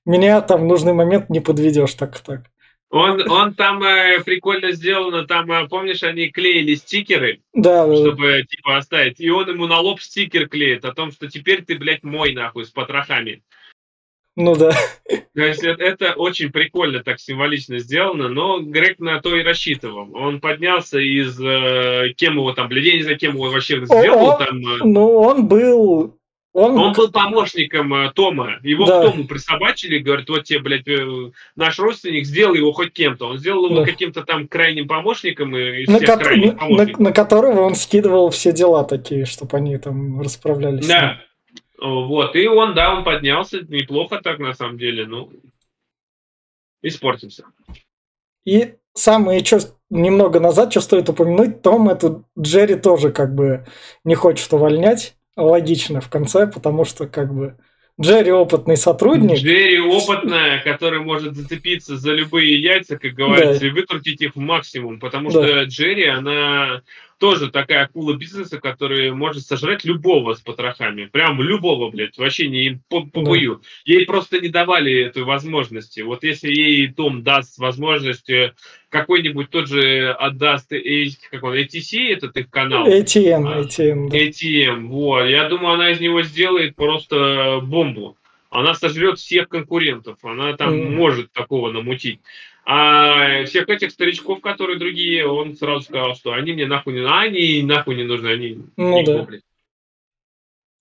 [0.04, 2.42] меня там в нужный момент не подведешь так-так.
[2.96, 8.42] Он, он там э, прикольно сделано, там, э, помнишь, они клеили стикеры, да, чтобы, да.
[8.44, 12.04] типа, оставить, и он ему на лоб стикер клеит о том, что теперь ты, блядь,
[12.04, 13.44] мой, нахуй, с потрохами.
[14.38, 14.72] Ну да.
[15.34, 20.16] То есть это, это очень прикольно так символично сделано, но Грег на то и рассчитывал.
[20.16, 24.32] Он поднялся из э, кем его там, блядь, я не знаю, кем его вообще сделал
[24.32, 24.58] О, там.
[24.58, 26.15] э, Ну, он был...
[26.58, 28.60] Он, Он был помощником э, Тома.
[28.64, 29.02] Его Да.
[29.02, 33.28] к Тому присобачили, говорят, вот тебе, блядь, э, наш родственник, сделал его хоть кем-то.
[33.28, 33.86] Он сделал его Да.
[33.86, 37.00] каким-то там крайним помощником и из на, всех ко- крайних на- помощников.
[37.02, 40.88] на которого он скидывал все дела такие, чтобы они там расправлялись.
[40.88, 41.20] Да.
[41.78, 42.38] Вот.
[42.38, 45.06] И он, да, он поднялся неплохо так, на самом деле.
[45.06, 45.30] Ну,
[46.82, 47.44] испортился.
[48.46, 53.66] И самое, что немного назад, что стоит упомянуть, Том это Джерри тоже как бы
[54.04, 55.16] не хочет увольнять.
[55.36, 57.56] Логично в конце, потому что как бы
[58.00, 59.38] Джерри опытный сотрудник.
[59.38, 63.68] Джерри опытная, которая может зацепиться за любые яйца, как говорится, Да.
[63.68, 65.00] и выкрутить их максимум.
[65.00, 65.42] Потому Да.
[65.48, 66.82] что Джерри, она
[67.18, 71.06] тоже такая акула бизнеса, которая может сожрать любого с потрохами.
[71.06, 73.62] Прям любого, блядь, вообще не по- побою.
[73.86, 76.02] Ей просто не давали этой возможности.
[76.02, 78.54] Вот если ей Том даст возможность, э,
[78.90, 83.62] какой-нибудь тот же отдаст, э, как он, ATC, этот их канал, ATN, А.
[83.62, 84.18] ATN, да.
[84.18, 85.24] ATM, вот.
[85.26, 88.18] Я думаю, она из него сделает просто бомбу.
[88.50, 90.18] Она сожрет всех конкурентов.
[90.24, 90.96] Она там Мгм.
[90.96, 92.20] может такого намутить.
[92.68, 97.62] А всех этих старичков, которые другие, он сразу сказал, что они мне нахуй не, они
[97.62, 99.24] нахуй не нужны, они Ну да.
[99.24, 99.42] блядь.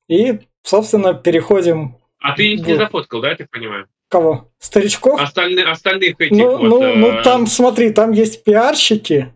[0.08, 3.88] И, собственно, переходим А ты их не зафоткал, да, я так понимаю?
[4.14, 4.52] кого?
[4.60, 5.20] Старичков?
[5.20, 9.34] Остальных, остальных этих Ну, вот, ну, э, ну, там, смотри, там есть пиарщики,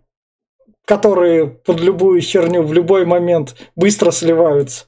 [0.85, 4.87] которые под любую херню в любой момент быстро сливаются.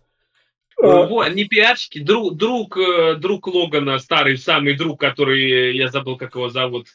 [0.81, 6.17] Э, вот, не пиарщики, друг, друг, э, друг Логана, старый самый друг, который, я забыл,
[6.17, 6.87] как его зовут,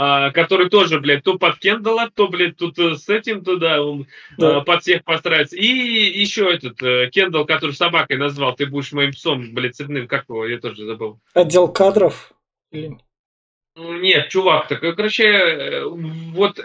[0.00, 4.06] а, который тоже, блядь, то под Кендала, то, блядь, тут э, с этим туда, он
[4.36, 4.58] Да.
[4.58, 5.56] э, под всех постарается.
[5.56, 10.26] И еще этот э, Кендалл, который собакой назвал, ты будешь моим псом, блядь, цепным, как
[10.28, 11.18] его, я тоже забыл.
[11.34, 12.32] Отдел кадров.
[12.70, 12.96] Или-
[13.76, 16.58] Нет, чувак, так, короче, вот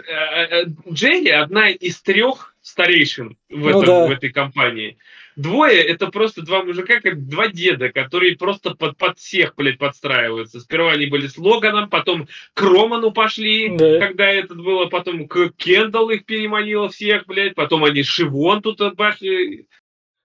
[0.92, 4.06] Джерри одна из трех старейшин в, Ну этом- да.
[4.06, 4.96] в этой компании.
[5.36, 10.60] Двое это просто два мужика, как два деда, которые просто под, под всех, блядь, подстраиваются.
[10.60, 13.98] Сперва они были с Логаном, потом к Роману пошли, Да.
[13.98, 19.66] когда это было, потом к Кендалл их переманила всех, блядь, потом они Шивон тут отбашли.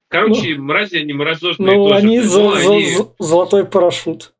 [0.09, 1.99] Короче, мрази они мразожные Ну, тоже.
[1.99, 4.33] они блядь, за, они- за- золотой парашют.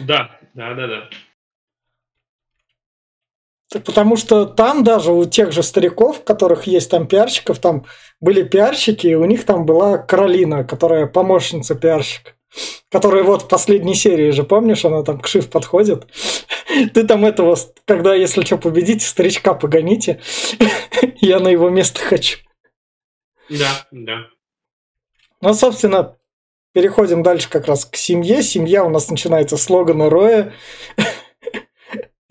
[0.00, 1.10] Да, да, да, да.
[3.80, 7.86] Потому что там даже у тех же стариков, у которых есть там пиарщиков, там
[8.20, 12.32] были пиарщики, и у них там была Каролина, которая помощница пиарщика.
[12.90, 16.06] Которая вот в последней серии же, помнишь, она там к Шиф подходит.
[16.94, 17.56] Ты там этого,
[17.86, 20.20] когда, если что, победите, старичка погоните.
[21.20, 22.38] Я на его место хочу.
[23.48, 24.26] Да, да.
[25.40, 26.16] Ну, собственно,
[26.72, 28.42] переходим дальше как раз к семье.
[28.42, 30.52] Семья у нас начинается с Логана Роя.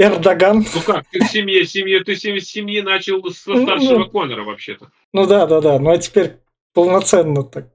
[0.02, 0.66] Эрдоган.
[0.74, 4.10] Ну как, ты к семье, семье, ты семьи, семьи начал со Ну, старшего ну.
[4.10, 4.90] Конора вообще-то.
[5.14, 5.80] Ну да, да, да.
[5.80, 6.38] Ну а теперь
[6.74, 7.68] полноценно так.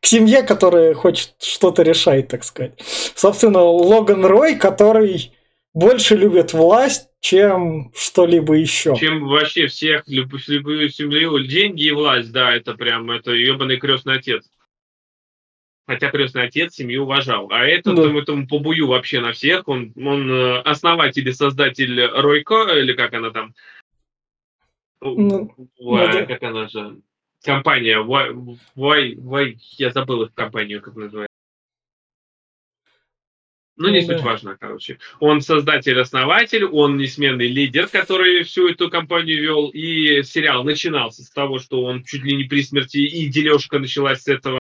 [0.00, 2.72] К семье, которая хочет что-то решать, так сказать.
[3.14, 5.32] Собственно, Логан Рой, который
[5.74, 8.96] больше любит власть, чем что-либо еще.
[8.96, 14.14] Чем вообще всех, люб- любую семью, деньги и власть, да, это прям, это ебаный крестный
[14.14, 14.44] отец.
[15.88, 17.48] Хотя крестный отец семью уважал.
[17.50, 18.02] А этот, Да.
[18.02, 19.66] ему этому побую вообще на всех.
[19.68, 23.54] Он, он э, основатель и создатель Ройко, или как она там?
[25.00, 26.26] Ну, Ой, ну да.
[26.26, 27.00] как она же?
[27.42, 28.32] Компания, Вай,
[28.74, 31.32] Вай, Вай, я забыл их компанию, как называется.
[33.78, 34.24] Ну, не Ну суть да.
[34.24, 34.98] важно, короче.
[35.20, 39.68] Он создатель-основатель, он несменный лидер, который всю эту компанию вел.
[39.68, 44.22] И сериал начинался с того, что он чуть ли не при смерти, и дележка началась
[44.24, 44.58] с этого.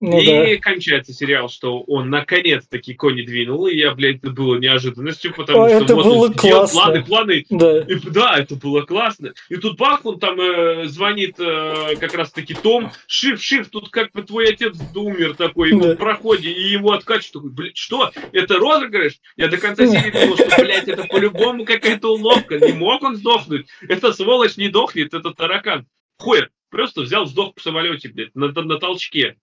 [0.00, 0.60] Ну и да.
[0.62, 5.68] кончается сериал, что он наконец-таки кони двинул, и я, блядь, это было неожиданностью, потому О,
[5.68, 6.80] что это вот было он сидел, классно.
[6.80, 7.78] планы, планы, Да.
[7.80, 9.34] и, да, это было классно.
[9.50, 12.90] И тут бах, он там э, звонит э, как раз-таки Том.
[13.06, 15.92] Шиф, Шиф, тут как бы твой отец умер такой Да.
[15.92, 17.32] в проходе, и его откачивают.
[17.32, 18.10] Такой, блядь, что?
[18.32, 19.18] Это розыгрыш?
[19.36, 22.58] Я до конца серии думал, что, блядь, это по-любому какая-то уловка.
[22.58, 23.66] Не мог он сдохнуть.
[23.86, 25.86] Это сволочь не дохнет, это таракан.
[26.18, 29.36] Хуй, просто взял, сдох в самолете, блядь, на, на толчке.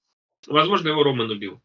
[0.45, 1.60] Возможно, его Роман убил.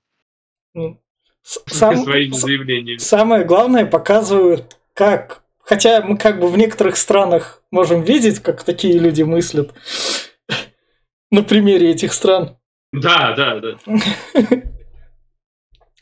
[0.75, 1.01] Ну,
[1.43, 2.99] сам- своими заявлениями.
[2.99, 5.43] Самое главное, показывают, как...
[5.65, 9.73] Хотя мы как бы в некоторых странах можем видеть, как такие люди мыслят.
[11.31, 12.59] На примере этих стран.
[12.93, 13.77] Да, да, да.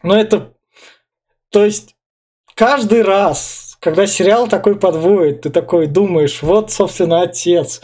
[0.02, 0.54] Но это...
[1.50, 1.94] То есть,
[2.54, 7.82] каждый раз, когда сериал такой подводит, ты такой думаешь, вот, собственно, отец.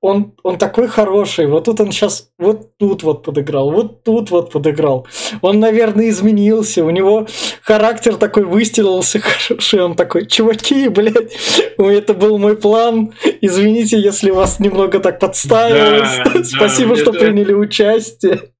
[0.00, 4.52] Он, он такой хороший, вот тут он сейчас вот тут вот подыграл, вот тут вот
[4.52, 5.06] подыграл.
[5.42, 7.26] Он, наверное, изменился, у него
[7.62, 11.36] характер такой выстелился хороший, он такой, чуваки, блядь,
[11.78, 17.18] это был мой план, извините, если вас немного так подставилось, да, спасибо, да, что это...
[17.18, 18.52] приняли участие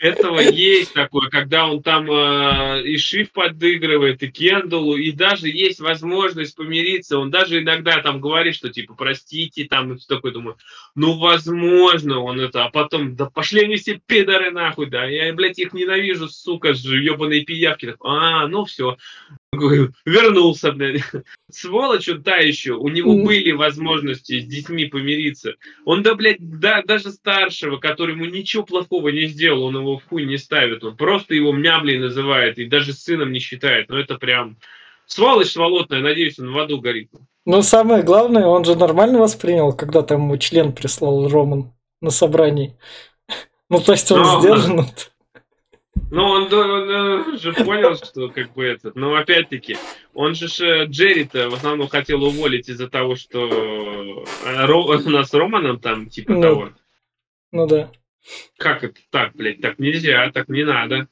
[0.00, 5.78] этого есть такое, когда он там э, и Шиф подыгрывает, и Кендалу, и даже есть
[5.80, 7.18] возможность помириться.
[7.18, 10.32] Он даже иногда там говорит, что типа простите, там и все такое.
[10.32, 10.56] Думаю,
[10.94, 15.58] ну возможно он это, а потом, да пошли они все пидоры нахуй, да, я, блядь,
[15.58, 17.94] их ненавижу, сука, ебаные пиявки.
[18.00, 18.96] А, ну все,
[19.52, 21.02] вернулся, блядь.
[21.50, 22.72] Сволочь он та еще.
[22.72, 25.54] У него были возможности с детьми помириться.
[25.84, 30.04] Он, да, блядь, да, даже старшего, который ему ничего плохого не сделал, он его в
[30.08, 30.84] хуй не ставит.
[30.84, 33.88] Он просто его мяблей называет и даже сыном не считает.
[33.88, 34.58] Ну, это прям
[35.06, 36.00] сволочь сволотная.
[36.00, 37.10] Надеюсь, он в аду горит.
[37.46, 42.76] Ну, самое главное, он же нормально воспринял, когда там ему член прислал Роман на собрании.
[43.72, 44.40] Ну, то есть он Но...
[44.40, 44.86] сдержан.
[46.10, 48.96] Ну, он, он, он же понял, что как бы этот.
[48.96, 49.76] Но опять-таки,
[50.12, 50.46] он же
[50.86, 56.08] Джерри-то в основном хотел уволить из-за того, что э, Ро, у нас с Романом там,
[56.08, 56.70] типа ну, того.
[57.52, 57.90] Ну да.
[58.56, 59.60] Как это так, блядь?
[59.60, 61.08] Так нельзя, так не надо.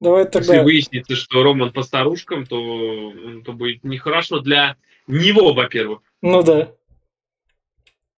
[0.00, 0.54] Давай тогда...
[0.54, 3.12] Если выяснится, что Роман по старушкам, то,
[3.44, 4.76] то будет нехорошо для
[5.06, 6.00] него, во-первых.
[6.22, 6.72] Ну да.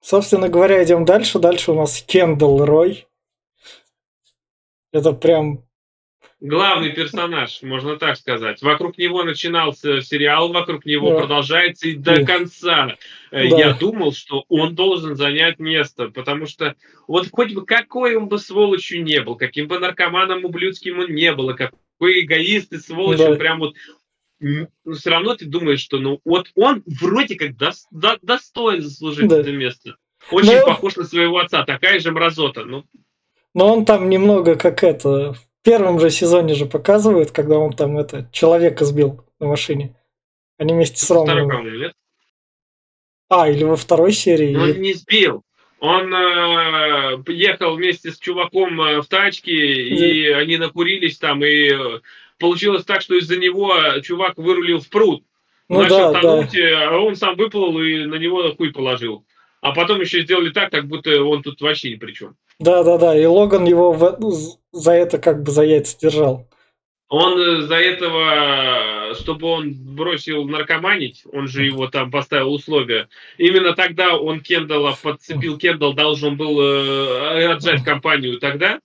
[0.01, 1.39] Собственно говоря, идем дальше.
[1.39, 3.06] Дальше у нас Кендалл Рой.
[4.97, 5.63] Это прям...
[6.41, 8.63] Главный персонаж, можно так сказать.
[8.63, 11.21] Вокруг него начинался сериал, вокруг него да.
[11.21, 12.97] продолжается и до конца.
[13.31, 13.59] Э, да.
[13.59, 16.75] Я думал, что он должен занять место, потому что
[17.07, 21.33] вот хоть бы какой он бы сволочью не был, каким бы наркоманом ублюдским он не
[21.33, 23.35] был, какой эгоист и сволочь, да.
[23.35, 23.75] прям вот
[24.39, 28.83] но ну, все равно ты думаешь, что ну вот он вроде как до, до, достоин
[28.83, 29.41] заслужить да.
[29.41, 29.97] это место.
[30.31, 30.67] Очень Но...
[30.67, 32.65] похож на своего отца, такая же мразота.
[32.65, 32.85] Ну,
[33.57, 35.33] но он там немного как это...
[35.33, 39.97] В первом же сезоне же показывают, когда он там это человека сбил на машине.
[40.59, 41.51] Они вместе с Романом.
[43.31, 44.55] А, или во второй серии.
[44.55, 44.79] Он или...
[44.79, 45.43] не сбил.
[45.81, 51.73] Он э, ехал вместе с чуваком э, в тачке, и они накурились там, и
[52.39, 55.25] получилось так, что из-за него чувак вырулил в пруд.
[55.71, 56.91] Ну, начал да, тонуть, да.
[56.91, 59.25] а он сам выплыл и на него хуй положил.
[59.63, 62.37] А потом еще сделали так, как будто он тут вообще ни при чем.
[62.59, 63.19] Да, да, да.
[63.19, 64.33] И Логан его в, ну,
[64.73, 66.47] за это как бы за яйца держал.
[67.09, 73.09] Он э, за этого, чтобы он бросил наркоманить, он же его там поставил условия.
[73.39, 75.57] Именно тогда он Кендалла подцепил.
[75.57, 78.81] Кендалл должен был э, отжать компанию тогда.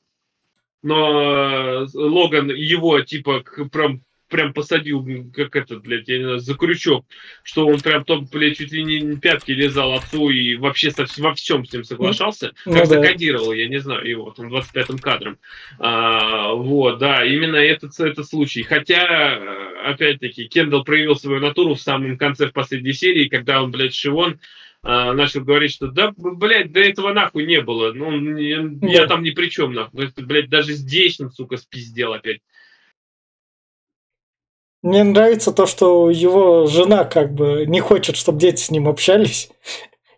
[0.83, 5.05] Но э, Логан его типа прям прям посадил,
[5.35, 7.05] как это, блядь, я не знаю, за крючок,
[7.43, 11.35] что он прям там, блядь, чуть ли не пятки лезал отцу и вообще со, во
[11.35, 13.01] всем с ним соглашался, ну, как да.
[13.01, 15.37] закодировал, я не знаю, его там 25-м кадром.
[15.77, 18.63] А, вот, да, именно этот, этот случай.
[18.63, 19.39] Хотя,
[19.85, 24.39] опять-таки, Кендалл проявил свою натуру в самом конце, в последней серии, когда он, блядь, Шивон
[24.83, 27.93] а, начал говорить, что да, блядь, до этого нахуй не было.
[27.93, 28.87] Ну, я, да.
[28.87, 30.09] я там ни при чем, нахуй.
[30.17, 32.41] Блядь, даже здесь он, сука, спиздел опять.
[34.81, 39.49] Мне нравится то, что его жена как бы не хочет, чтобы дети с ним общались.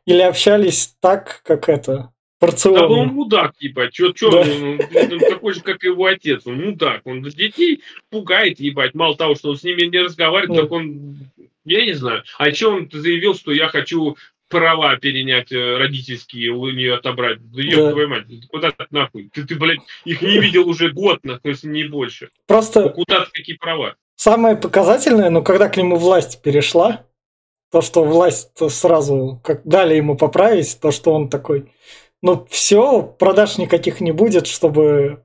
[0.06, 2.80] Или общались так, как это, порционно.
[2.80, 3.94] Да он мудак, ебать.
[3.94, 4.40] Чё, чё, да.
[4.40, 4.80] он,
[5.14, 6.46] он такой же, как его отец.
[6.46, 7.02] Он мудак.
[7.06, 8.94] Он детей пугает, ебать.
[8.94, 10.64] Мало того, что он с ними не разговаривает, да.
[10.64, 11.30] так он...
[11.66, 12.24] Я не знаю.
[12.38, 14.18] А еще он заявил, что я хочу
[14.50, 17.40] права перенять э, родительские у нее отобрать.
[17.52, 17.92] Да, да.
[17.92, 19.30] твою мать, куда так нахуй?
[19.34, 22.30] Ты, ты, блядь, их не видел уже год, нахуй, если не больше.
[22.46, 22.82] Просто...
[22.82, 23.96] Ну, куда какие права?
[24.16, 27.06] Самое показательное, ну, когда к нему власть перешла,
[27.72, 31.72] то, что власть сразу как дали ему поправить, то, что он такой,
[32.22, 35.24] ну, все, продаж никаких не будет, чтобы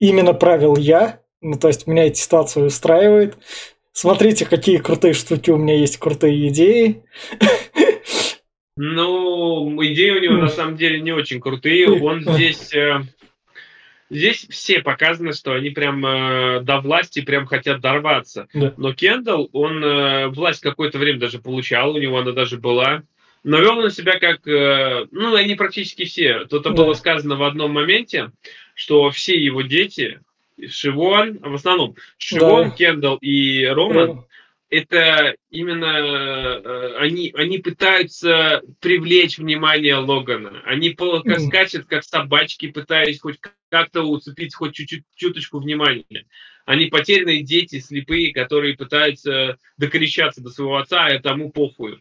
[0.00, 3.36] именно правил я, ну, то есть меня эта ситуация устраивает.
[3.92, 7.04] Смотрите, какие крутые штуки у меня есть, крутые идеи.
[8.76, 11.88] Ну, идеи у него на самом деле не очень крутые.
[12.02, 13.02] Он здесь э,
[14.10, 18.48] Здесь все показано, что они прям э, до власти прям хотят дорваться.
[18.52, 18.74] Да.
[18.76, 23.02] Но Кендалл, он э, власть какое-то время даже получал, у него она даже была.
[23.42, 26.44] Но вел он себя как, э, ну, они практически все.
[26.44, 26.76] То-то да.
[26.76, 28.30] было сказано в одном моменте,
[28.74, 30.20] что все его дети,
[30.68, 32.76] Шивон, в основном, Шивон, да.
[32.76, 34.24] Кендалл и Роман, да
[34.74, 40.62] это именно э, они, они пытаются привлечь внимание Логана.
[40.64, 41.38] Они mm.
[41.46, 43.38] скачут, как собачки, пытаясь хоть
[43.74, 46.26] как-то уцепить хоть чуть-чуть чуточку внимания.
[46.64, 52.00] Они потерянные дети, слепые, которые пытаются докричаться до своего отца, а тому похуй.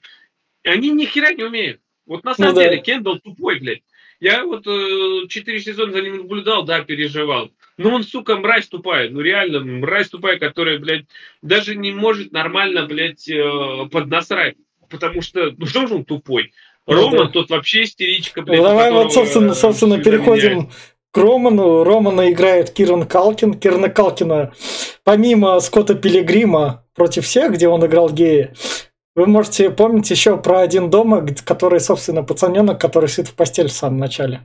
[0.63, 1.81] Они ни хера не умеют.
[2.05, 2.83] Вот на самом ну, деле да.
[2.83, 3.81] Кендалл тупой, блядь.
[4.19, 7.49] Я вот э, четыре сезона за ним наблюдал, да, переживал.
[7.77, 9.09] Но он, сука, мразь тупая.
[9.09, 11.07] Ну, реально, мразь тупая, которая, блядь,
[11.41, 14.57] даже не может нормально, блядь, э, поднасрать.
[14.91, 16.53] Потому что, ну, что же он тупой?
[16.85, 17.27] Ну, Роман да.
[17.29, 18.59] тот вообще истеричка, блядь.
[18.59, 20.69] Ну, давай вот, собственно, собственно переходим
[21.13, 21.83] к Роману.
[21.83, 23.53] Романа играет Киран Калкин.
[23.53, 24.51] Кирана Калкина,
[25.03, 28.53] помимо Скотта Пилигрима против всех, где он играл гея,
[29.15, 33.73] вы можете помнить еще про один дома, который, собственно, пацаненок, который сидит в постель в
[33.73, 34.41] самом начале.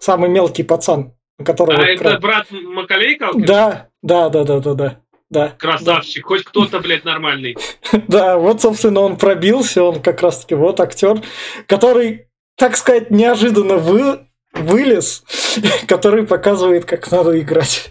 [0.00, 1.80] Самый мелкий пацан, которого...
[1.80, 3.44] А это брат Макалей Калкин?
[3.44, 5.00] Да, да, да, да, да, да.
[5.30, 5.48] Да.
[5.58, 6.28] Красавчик, да.
[6.28, 7.56] хоть кто-то, блядь, нормальный.
[8.08, 11.22] Да, вот, собственно, он пробился, он как раз-таки вот актер,
[11.66, 15.24] который, так сказать, неожиданно вы, вылез,
[15.88, 17.90] который показывает, как надо играть.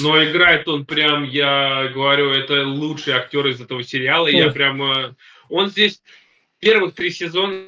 [0.00, 4.26] Но играет он прям, я говорю, это лучший актер из этого сериала.
[4.26, 4.82] Я прям...
[4.82, 5.14] Э,
[5.50, 6.00] он здесь
[6.60, 7.66] первых три сезона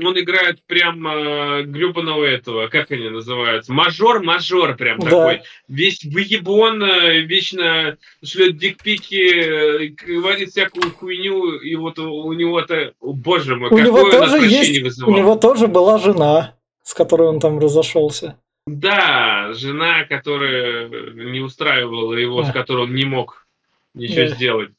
[0.00, 5.10] он играет прям э, гребаного этого, как они называются, мажор-мажор прям да.
[5.10, 5.42] такой.
[5.68, 13.56] Весь выебон, э, вечно шлет дикпики, э, говорит всякую хуйню, и вот у него-то, боже
[13.56, 15.02] мой, у какое него тоже есть.
[15.02, 18.38] У него тоже была жена, с которой он там разошелся.
[18.66, 22.50] Да, жена, которая не устраивала его, да.
[22.50, 23.46] с которой он не мог
[23.94, 24.34] ничего да.
[24.34, 24.70] сделать.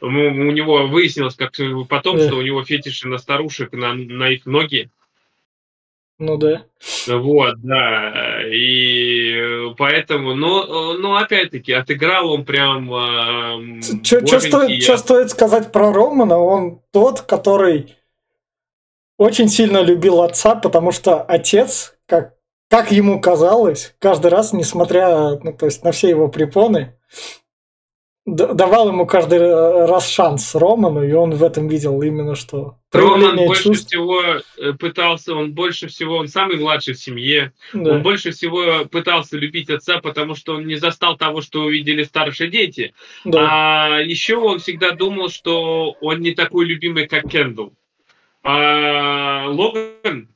[0.00, 1.52] У, у него выяснилось, как
[1.88, 2.26] потом, да.
[2.26, 4.90] что у него фетиши на старушек, на, на их ноги.
[6.18, 6.64] Ну да.
[7.06, 8.42] Вот, да.
[8.44, 12.92] И поэтому, но, но опять-таки, отыграл он прям...
[12.92, 16.38] Э, что стоит, стоит сказать про Романа?
[16.38, 17.94] Он тот, который
[19.18, 22.38] очень сильно любил отца, потому что отец, как
[22.70, 26.94] как ему казалось, каждый раз, несмотря ну, то есть на все его препоны,
[28.26, 29.38] давал ему каждый
[29.86, 32.76] раз шанс Роману, и он в этом видел именно что.
[32.92, 33.86] Роман больше чувств...
[33.86, 34.22] всего
[34.58, 37.92] э, пытался, он больше всего, он самый младший в семье, да.
[37.92, 42.50] он больше всего пытался любить отца, потому что он не застал того, что увидели старшие
[42.50, 42.94] дети.
[43.24, 43.38] Да.
[43.40, 47.72] А еще он всегда думал, что он не такой любимый, как Кендалл.
[48.42, 50.28] А Логан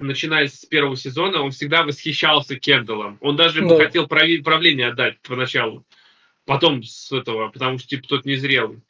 [0.00, 3.18] начиная с первого сезона, он всегда восхищался Кендаллом.
[3.20, 3.76] Он даже да.
[3.76, 5.84] хотел правление отдать поначалу.
[6.46, 8.80] Потом с этого, потому что типа тот незрелый.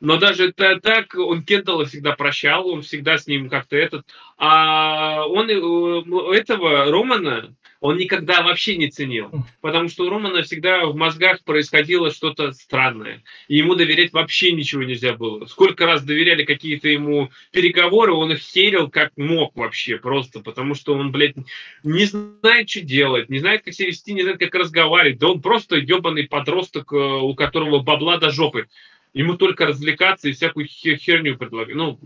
[0.00, 4.06] Но даже это, так он Кендалла всегда прощал, он всегда с ним как-то этот.
[4.36, 9.30] А он э, этого Романа он никогда вообще не ценил.
[9.60, 13.24] Потому что у Романа всегда в мозгах происходило что-то странное.
[13.48, 15.46] И ему доверять вообще ничего нельзя было.
[15.46, 20.38] Сколько раз доверяли какие-то ему переговоры, он их херил как мог вообще просто.
[20.38, 21.34] Потому что он, блядь,
[21.82, 25.18] не знает, что делать, не знает, как себя вести, не знает, как разговаривать.
[25.18, 28.68] Да он просто ебаный подросток, э, у которого бабла до жопы.
[29.12, 31.74] Ему только развлекаться и всякую херню предлагать.
[31.74, 31.98] Ну,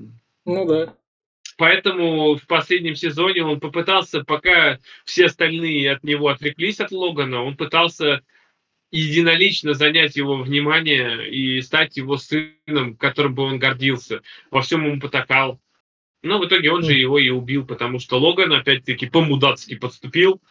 [0.47, 0.97] ну да.
[1.57, 7.57] Поэтому в последнем сезоне он попытался, пока все остальные от него отвлеклись от Логана, он
[7.57, 8.23] пытался
[8.91, 14.21] единолично занять его внимание и стать его сыном, которым бы он гордился.
[14.51, 15.59] Во всем ему потакал.
[16.23, 20.43] Но в итоге он же его и убил, потому что Логан опять-таки по-мудацки подступил.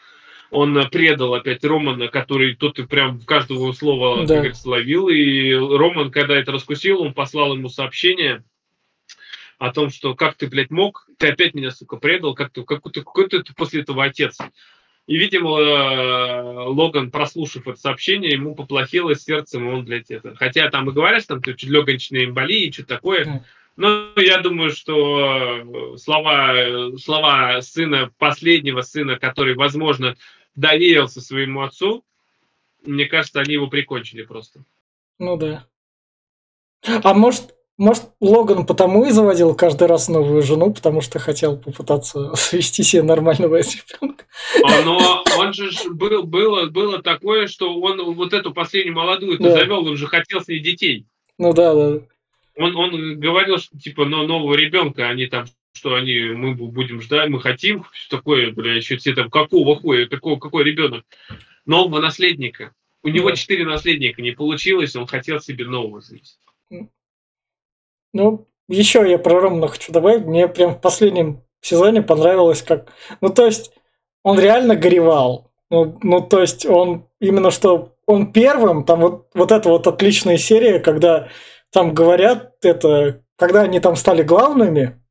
[0.52, 4.28] Он предал опять Романа, который тот и прям в каждого слова, да.
[4.28, 5.10] как говорится, ловил.
[5.10, 8.44] И Роман, когда это раскусил, он послал ему сообщение–
[9.58, 12.92] о том, что как ты, блядь, мог, ты опять меня, сука, предал, как ты, какой
[12.92, 14.38] ты, какой ты после этого отец.
[15.08, 20.36] И, видимо, э, Логан, прослушав это сообщение, ему поплохело сердцем, и он, блядь, это...
[20.36, 23.46] Хотя там и говорят, что там чуть легонечные эмболии, что такое.
[23.76, 30.16] Но я думаю, что э, слова, слова сына, последнего сына, который, возможно,
[30.56, 32.04] доверился своему отцу,
[32.86, 34.64] мне кажется, они его прикончили просто.
[35.20, 35.66] Ну да.
[36.86, 42.34] А может, может, Логан потому и заводил каждый раз новую жену, потому что хотел попытаться
[42.36, 44.26] свести себе нормального ребенка.
[44.86, 49.52] Но он же был, было, было такое, что он вот эту последнюю молодую да.
[49.52, 51.06] завел, он же хотел с ней детей.
[51.38, 52.02] Ну да, да.
[52.58, 57.30] Он, он говорил, что типа но нового ребенка, они там что они, мы будем ждать,
[57.30, 61.04] мы хотим, что такое, бля, еще все там, какого хуя, какого, какой ребенок?
[61.66, 62.74] Нового наследника.
[63.04, 66.40] У него четыре наследника, не получилось, он хотел себе нового здесь.
[68.16, 70.26] Ну, еще я про Романа хочу добавить.
[70.26, 72.88] Мне прям в последнем сезоне понравилось, как...
[73.20, 73.72] Ну, то есть,
[74.24, 75.52] он реально горевал.
[75.70, 77.92] Ну, ну, то есть, он именно что...
[78.08, 81.28] Он первым, там вот, вот эта вот отличная серия, когда
[81.72, 83.22] там говорят это...
[83.38, 85.02] Когда они там стали главными,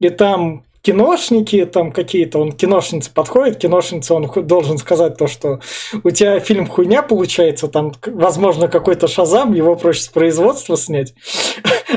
[0.00, 5.60] и там киношники там какие-то, он киношнице подходит, киношнице он должен сказать то, что
[6.02, 11.14] у тебя фильм хуйня получается, там, возможно, какой-то шазам, его проще с производства снять.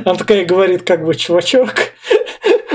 [0.05, 1.73] Она такая говорит, как бы, чувачок,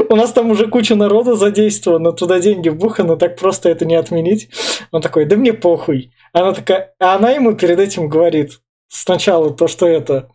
[0.08, 4.48] у нас там уже куча народа задействована, туда деньги вбуханы, так просто это не отменить.
[4.90, 6.12] Он такой, да мне похуй.
[6.32, 10.30] Она такая, а она ему перед этим говорит сначала то, что это...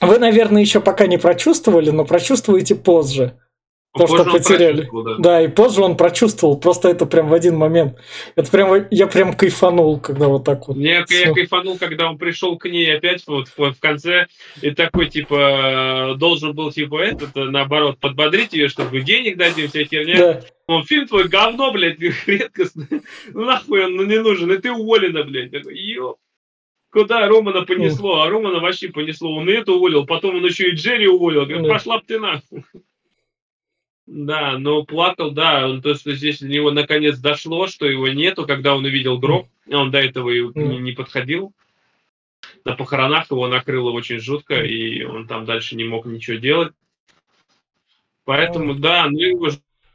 [0.00, 3.38] Вы, наверное, еще пока не прочувствовали, но прочувствуете позже.
[3.96, 4.88] То, что потеряли.
[4.92, 5.14] Да.
[5.18, 6.58] да, и позже он прочувствовал.
[6.58, 7.96] Просто это прям в один момент.
[8.34, 10.76] Это прям я прям кайфанул, когда вот так вот.
[10.76, 14.26] Нет, я кайфанул, когда он пришел к ней опять вот в, в конце
[14.60, 20.16] и такой типа должен был типа этот наоборот подбодрить ее, чтобы денег дадим, вся херня.
[20.16, 20.40] Да.
[20.68, 22.88] Он фильм твой говно, блядь, редкостно.
[23.32, 25.50] Ну нахуй он ну, не нужен, и ты уволена, блядь.
[25.50, 26.16] Такой, ёп.
[26.90, 28.22] Куда Романа понесло?
[28.22, 29.36] А Романа вообще понесло.
[29.36, 31.44] Он и это уволил, потом он еще и Джерри уволил.
[31.44, 32.64] Говорит, пошла б ты нахуй.
[34.06, 38.46] Да, но плакал, да, он, то, что здесь до него наконец дошло, что его нету,
[38.46, 41.52] когда он увидел гроб, он до этого и не, не подходил.
[42.64, 46.72] На похоронах его накрыло очень жутко, и он там дальше не мог ничего делать.
[48.24, 49.50] Поэтому, да, ну его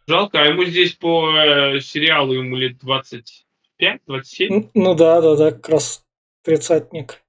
[0.08, 0.42] жалко.
[0.42, 4.72] А ему здесь по э, сериалу ему лет 25-27.
[4.74, 6.06] Ну да, да, да, как раз
[6.44, 7.21] тридцатник.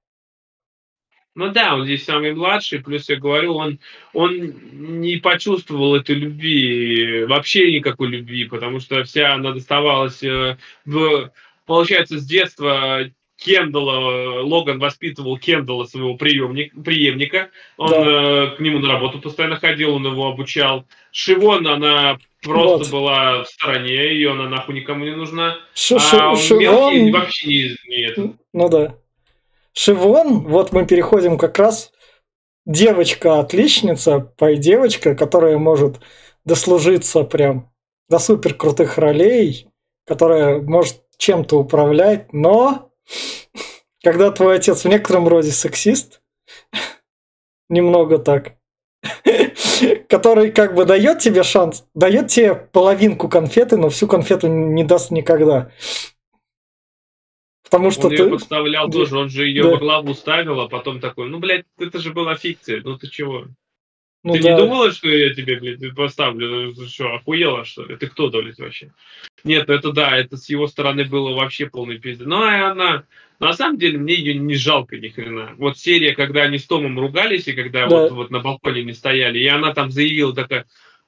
[1.35, 3.79] Ну да, он здесь самый младший, плюс я говорю, он,
[4.13, 11.31] он не почувствовал этой любви, вообще никакой любви, потому что вся она доставалась э, в,
[11.65, 17.97] получается, с детства Кендалла, Логан воспитывал Кендалла, своего приемник, преемника, он да.
[17.97, 20.85] э, к нему на работу постоянно ходил, он его обучал.
[21.11, 22.91] Шивон, она просто вот.
[22.91, 25.57] была в стороне, ее она нахуй никому не нужна.
[25.73, 27.11] Ш а Шивон...
[27.11, 28.13] вообще не, не
[28.53, 28.95] Ну да.
[29.73, 31.91] Шивон, вот мы переходим как раз
[32.65, 35.99] девочка-отличница, пой девочка, которая может
[36.45, 37.71] дослужиться прям
[38.07, 39.67] до супер крутых ролей,
[40.05, 42.91] которая может чем-то управлять, но
[44.03, 46.21] когда твой отец в некотором роде сексист,
[47.69, 48.53] немного так,
[50.09, 55.11] который как бы дает тебе шанс, дает тебе половинку конфеты, но всю конфету не даст
[55.11, 55.71] никогда.
[57.73, 58.21] Потому что он ты...
[58.21, 58.93] ее подставлял да.
[58.93, 59.69] тоже, он же ее да.
[59.69, 63.47] во главу ставил, а потом такой, ну, блядь, это же была фикция, ну ты чего?
[64.23, 64.51] Ну, ты да.
[64.51, 66.71] не думала, что я тебе, блядь, поставлю?
[66.75, 67.95] Ты что, охуела, что ли?
[67.95, 68.91] Ты кто, блядь, вообще?
[69.43, 72.27] Нет, это да, это с его стороны было вообще полный пиздец.
[72.27, 73.05] Ну, и она...
[73.39, 75.55] На самом деле, мне ее не жалко ни хрена.
[75.57, 78.01] Вот серия, когда они с Томом ругались, и когда да.
[78.01, 80.67] вот, вот на балконе не стояли, и она там заявила такая,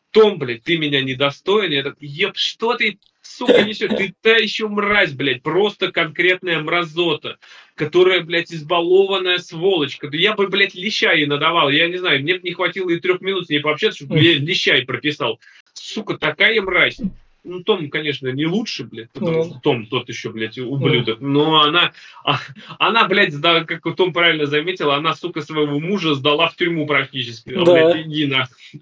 [0.10, 1.72] Том, блядь, ты меня недостоин.
[1.72, 3.98] Я такой, еб, что ты сука, несет?
[3.98, 7.38] Ты та еще мразь, блядь, просто конкретная мразота,
[7.76, 10.10] которая, блядь, избалованная сволочка.
[10.10, 13.00] Да я бы, блядь, леща ей надавал, я не знаю, мне бы не хватило и
[13.00, 15.40] трех минут с ней пообщаться, чтобы я леща ей прописал.
[15.74, 17.00] Сука, такая мразь.
[17.44, 21.22] Ну, Том, конечно, не лучше, блядь, потому что Том тот еще, блядь, ублюдок.
[21.22, 22.40] Но она, а,
[22.80, 27.54] она, блядь, да, как Том правильно заметил, она, сука, своего мужа сдала в тюрьму практически.
[27.54, 27.64] Да.
[27.64, 28.82] Блядь, иди нахуй.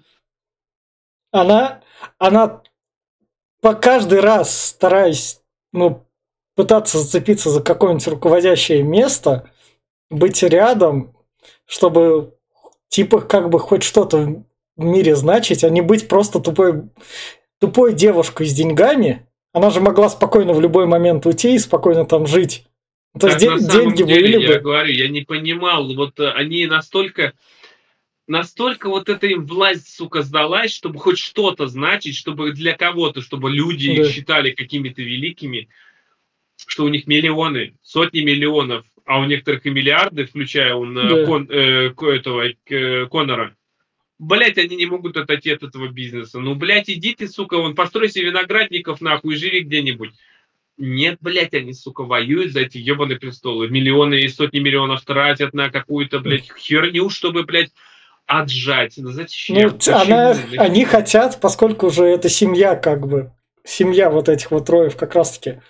[1.30, 1.82] Она,
[2.18, 2.62] она
[3.64, 5.40] по каждый раз стараюсь,
[5.72, 6.04] ну,
[6.54, 9.50] пытаться зацепиться за какое-нибудь руководящее место,
[10.10, 11.16] быть рядом,
[11.64, 12.34] чтобы
[12.88, 14.44] типа как бы хоть что-то
[14.76, 16.82] в мире значить, а не быть просто тупой,
[17.58, 19.26] тупой девушкой с деньгами.
[19.54, 22.66] Она же могла спокойно в любой момент уйти и спокойно там жить.
[23.18, 24.60] То есть день, деньги деле, были я бы.
[24.60, 27.32] говорю, я не понимал, вот э, они настолько
[28.26, 33.50] настолько вот эта им власть, сука, сдалась, чтобы хоть что-то значить, чтобы для кого-то, чтобы
[33.50, 34.02] люди да.
[34.02, 35.68] их считали какими-то великими,
[36.66, 41.26] что у них миллионы, сотни миллионов, а у некоторых и миллиарды, включая он, да.
[41.26, 43.54] кон, э, этого э, Конора.
[44.18, 46.38] Блять, они не могут отойти от этого бизнеса.
[46.38, 50.12] Ну, блядь, иди ты, сука, вон, построй себе виноградников, нахуй, и живи где-нибудь.
[50.76, 53.68] Нет, блядь, они, сука, воюют за эти ебаные престолы.
[53.68, 57.72] Миллионы и сотни миллионов тратят на какую-то, блядь, херню, чтобы, блядь,
[58.26, 58.94] отжать.
[58.96, 59.56] Зачем?
[59.56, 63.32] Ну, она, они хотят, поскольку уже это семья, как бы,
[63.64, 65.60] семья вот этих вот роев как раз-таки.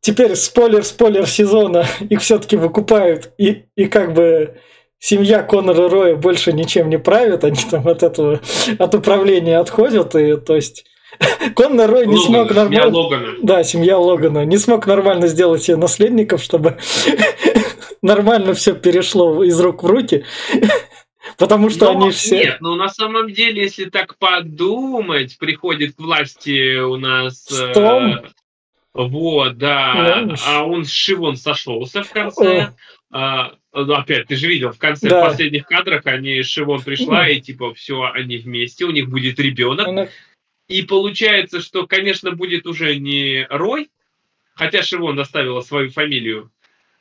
[0.00, 4.58] Теперь спойлер, спойлер сезона, их все-таки выкупают, и, и как бы
[4.98, 8.40] семья Конора Роя больше ничем не правит, они там от этого,
[8.78, 10.84] от управления отходят, и то есть
[11.54, 12.68] Конор Рой не смог нормально...
[12.68, 13.28] Семья Логана.
[13.42, 14.44] Да, семья Логана.
[14.44, 16.78] Не смог нормально сделать себе наследников, чтобы
[18.02, 20.24] нормально все перешло из рук в руки.
[21.38, 22.36] Потому что Но, они все...
[22.36, 27.44] Нет, ну на самом деле, если так подумать, приходит к власти у нас...
[27.44, 28.14] Стом.
[28.14, 28.22] Э,
[28.92, 30.24] вот, да.
[30.24, 30.34] да.
[30.46, 32.74] А он с Шивон сошелся в конце.
[33.12, 35.20] А, ну, опять, ты же видел, в конце да.
[35.20, 39.88] в последних кадрах они Шивон пришла, и типа все, они вместе, у них будет ребенок.
[39.88, 40.08] Она...
[40.68, 43.90] И получается, что, конечно, будет уже не Рой,
[44.54, 46.52] хотя Шивон доставила свою фамилию,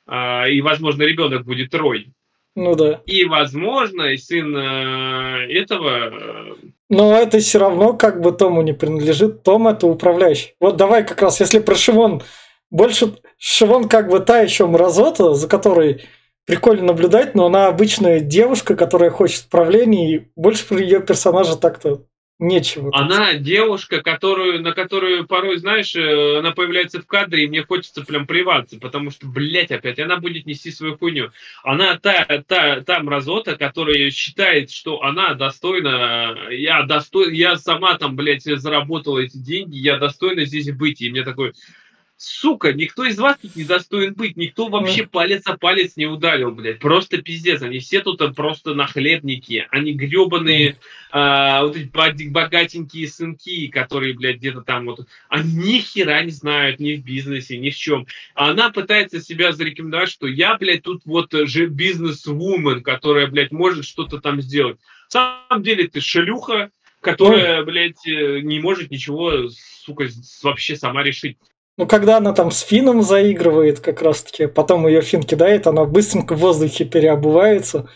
[0.08, 2.12] а, и, возможно, ребенок будет Рой.
[2.56, 3.02] Ну да.
[3.06, 6.10] И, возможно, и сын э, этого...
[6.12, 6.56] э,
[6.89, 9.43] Но это все равно как бы Тому не принадлежит.
[9.43, 10.56] Том это управляющий.
[10.60, 12.22] Вот давай как раз, если про Шивон.
[12.72, 16.04] Больше Шивон как бы та еще мразота, за которой
[16.45, 22.06] прикольно наблюдать, но она обычная девушка, которая хочет управления, и больше про ее персонажа так-то
[22.40, 22.90] нечего.
[22.94, 28.04] Она девушка, которую, на которую порой, знаешь, э, она появляется в кадре, и мне хочется
[28.04, 31.32] прям плеваться, потому что, блядь, опять она будет нести свою хуйню.
[31.64, 38.16] Она та, та, та мразота, которая считает, что она достойна, я достой, я сама там,
[38.16, 41.02] блядь, заработала эти деньги, я достойна здесь быть.
[41.02, 41.54] И мне такой,
[42.20, 46.52] сука, никто из вас тут не достоин быть, никто вообще палец о палец не ударил,
[46.52, 46.80] блядь.
[46.80, 50.76] Просто пиздец, они все тут э, просто нахлебники, они гребаные
[51.12, 56.32] а, вот эти бог- богатенькие сынки, которые, блядь, где-то там вот, они ни хера не
[56.32, 58.06] знают ни в бизнесе, ни в чем.
[58.36, 63.54] А она пытается себя зарекомендовать, что я, блядь, тут вот э, же бизнес-вумен, которая, блядь,
[63.54, 64.78] может что-то там сделать.
[65.14, 70.10] На самом деле ты шелюха, которая, блядь, э, не может ничего, сука,
[70.44, 71.38] вообще сама решить.
[71.80, 75.86] Ну, когда она там с Фином заигрывает, как раз таки, потом ее Фин кидает, она
[75.86, 77.88] быстренько в воздухе переобувается.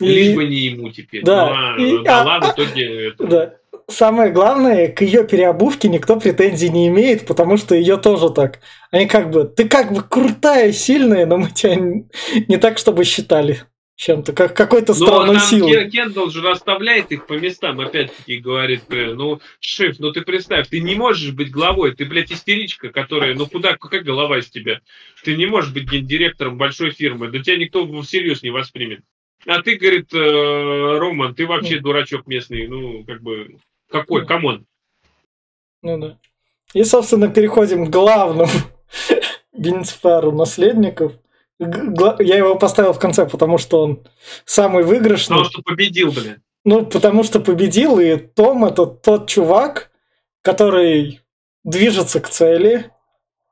[0.00, 1.22] Лишь И- бы не ему теперь.
[1.22, 3.10] Да, Ну, а, и- дала а- в итоге...
[3.10, 3.54] это- Да.
[3.88, 8.58] Самое главное, к ее переобувке никто претензий не имеет, потому что ее тоже так.
[8.90, 11.76] Они как бы, ты как бы крутая, сильная, но мы тебя
[12.48, 13.62] не так, чтобы считали
[14.02, 15.84] чем-то, как какой-то Но странной силой.
[15.84, 20.68] Кен- Кендалл же расставляет их по местам, опять-таки говорит, э, ну, шеф, ну ты представь,
[20.68, 24.80] ты не можешь быть главой, ты, блядь, истеричка, которая, ну куда, какая голова из тебя?
[25.22, 29.02] Ты не можешь быть гендиректором большой фирмы, да тебя никто всерьез не воспримет.
[29.46, 33.56] А ты, говорит, э, Роман, ты вообще дурачок местный, ну, как бы,
[33.88, 34.26] какой, Ну.
[34.26, 34.66] come on.
[35.82, 36.18] Ну да.
[36.74, 38.50] И, собственно, переходим к главному
[39.56, 41.12] бенефициару наследников.
[42.20, 44.06] Я его поставил в конце, потому что он
[44.44, 45.36] самый выигрышный.
[45.38, 46.38] Потому что победил, блядь.
[46.64, 49.90] Ну, потому что победил, и Том это тот чувак,
[50.42, 51.20] который
[51.64, 52.90] движется к цели,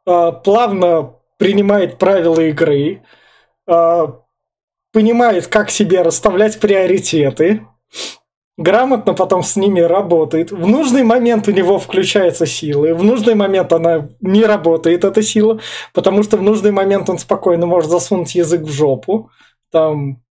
[0.06, 3.02] а, плавно принимает правила игры,
[3.66, 4.20] а,
[4.92, 7.66] понимает, как себе расставлять приоритеты,
[8.60, 10.52] грамотно потом с ними работает.
[10.52, 15.60] В нужный момент у него включаются силы, в нужный момент она не работает, эта сила,
[15.94, 19.30] потому что в нужный момент он спокойно может засунуть язык в жопу.
[19.72, 20.22] Там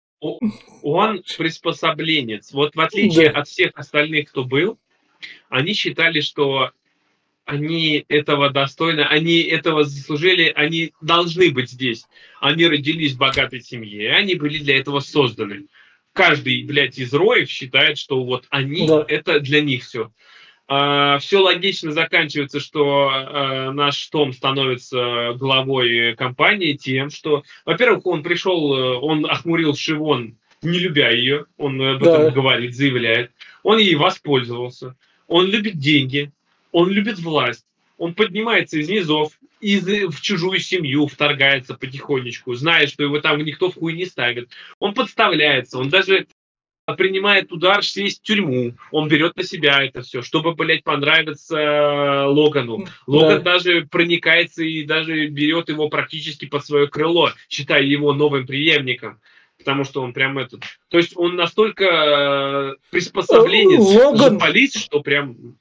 [0.83, 2.51] Он приспособленец.
[2.53, 3.39] Вот в отличие Да.
[3.39, 4.77] от всех остальных, кто был,
[5.49, 6.71] они считали, что
[7.45, 12.05] они этого достойны, они этого заслужили, они должны быть здесь.
[12.39, 15.65] Они родились в богатой семье, они были для этого созданы.
[16.19, 19.05] Каждый, блядь, из роев считает, что вот они, Да.
[19.07, 20.11] это для них все.
[20.67, 28.75] все логично заканчивается, что э, наш Том становится главой компании тем, что, во-первых, он пришел,
[28.75, 32.29] э, он охмурил Шивон, не любя ее, он об этом Да.
[32.31, 33.31] говорит, заявляет.
[33.63, 34.95] Он ей воспользовался.
[35.27, 36.31] Он любит деньги,
[36.73, 37.65] он любит власть.
[37.97, 43.71] Он поднимается из низов, из, в чужую семью вторгается потихонечку, зная, что его там никто
[43.71, 44.49] в хуй не ставит.
[44.79, 46.27] Он подставляется, он даже
[46.95, 48.73] принимает удар сесть в тюрьму.
[48.91, 52.87] Он берет на себя это все, чтобы, блядь, понравиться э, Логану.
[53.07, 59.19] Логан даже проникается и даже берет его практически под свое крыло, считая его новым преемником.
[59.57, 60.63] Потому что он прям этот...
[60.89, 65.57] То есть он настолько э, приспособленец, Логан- полис, что прям...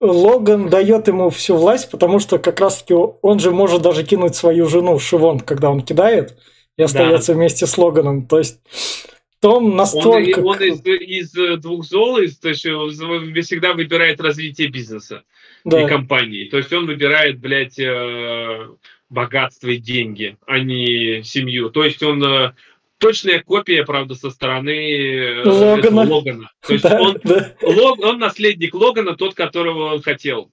[0.00, 4.66] Логан дает ему всю власть, потому что как раз-таки он же может даже кинуть свою
[4.68, 6.38] жену Шивон, когда он кидает,
[6.76, 8.26] и остается вместе с Логаном.
[8.26, 8.60] То есть
[9.40, 10.40] Том Он, настолько...
[10.40, 12.90] он из, из э, двух зол, из, то есть он
[13.42, 15.22] всегда выбирает развитие бизнеса
[15.64, 15.88] и да.
[15.88, 16.48] компании.
[16.48, 18.68] То есть он выбирает, блядь, э,
[19.10, 21.70] богатство и деньги, а не семью.
[21.70, 22.52] То есть он э,
[22.98, 26.02] точная копия, правда, со стороны э, Логана.
[26.02, 26.50] Логана.
[26.66, 27.54] То есть Да, он, да.
[27.62, 30.50] Лог- он наследник Логана, тот, которого он хотел.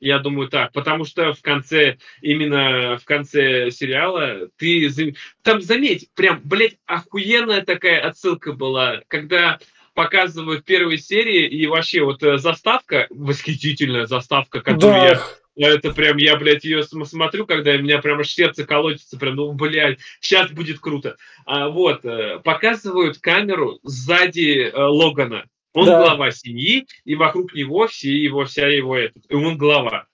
[0.00, 6.40] Я думаю так, потому что в конце, именно в конце сериала, ты, там, заметь, прям,
[6.44, 9.58] блядь, охуенная такая отсылка была, когда
[9.94, 15.22] показывают первые серии, и вообще вот э, заставка, восхитительная заставка, которую я Да,
[15.66, 19.52] это прям, я, блядь, ее смотрю, когда у меня прям аж сердце колотится, прям, ну,
[19.52, 21.16] блядь, сейчас будет круто.
[21.46, 25.46] А, вот, э, показывают камеру сзади э, Логана.
[25.72, 25.98] Он Да.
[25.98, 30.06] глава семьи, и вокруг него все его, вся его, этот, и он глава.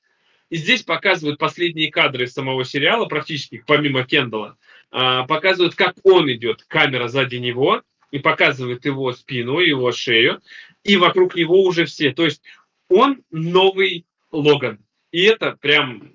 [0.50, 4.56] И здесь показывают последние кадры самого сериала, практически, помимо Кендала,
[4.90, 10.40] а, показывают, как он идет, камера сзади него, и показывает его спину, его шею,
[10.84, 12.12] и вокруг него уже все.
[12.12, 12.42] То есть
[12.88, 14.83] он новый Логан.
[15.14, 16.10] И это прям,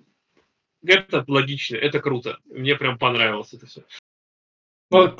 [0.85, 2.37] это логично, это круто.
[2.43, 3.83] Мне прям понравилось это все.
[4.91, 5.15] Ну,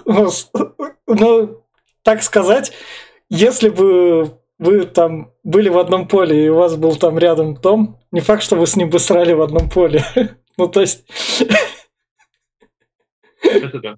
[1.07, 1.65] ну,
[2.01, 2.73] так сказать,
[3.29, 7.97] если бы вы там были в одном поле, и у вас был там рядом Том,
[8.11, 10.03] не факт, что вы с ним бы срали в одном поле.
[10.57, 11.05] ну, то есть...
[13.41, 13.95] Это да.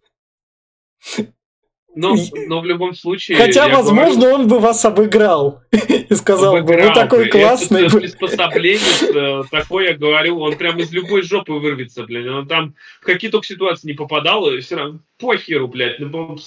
[1.93, 2.15] Но,
[2.47, 3.37] но в любом случае...
[3.37, 7.87] Хотя, возможно, говорю, он бы вас обыграл и сказал бы, вы такой классный.
[7.87, 12.29] Это приспособление, такое я говорю, он прям из любой жопы вырвется, блин.
[12.29, 15.99] Он там в какие только ситуации не попадал, и все равно похеру, блядь.
[15.99, 16.37] Ну,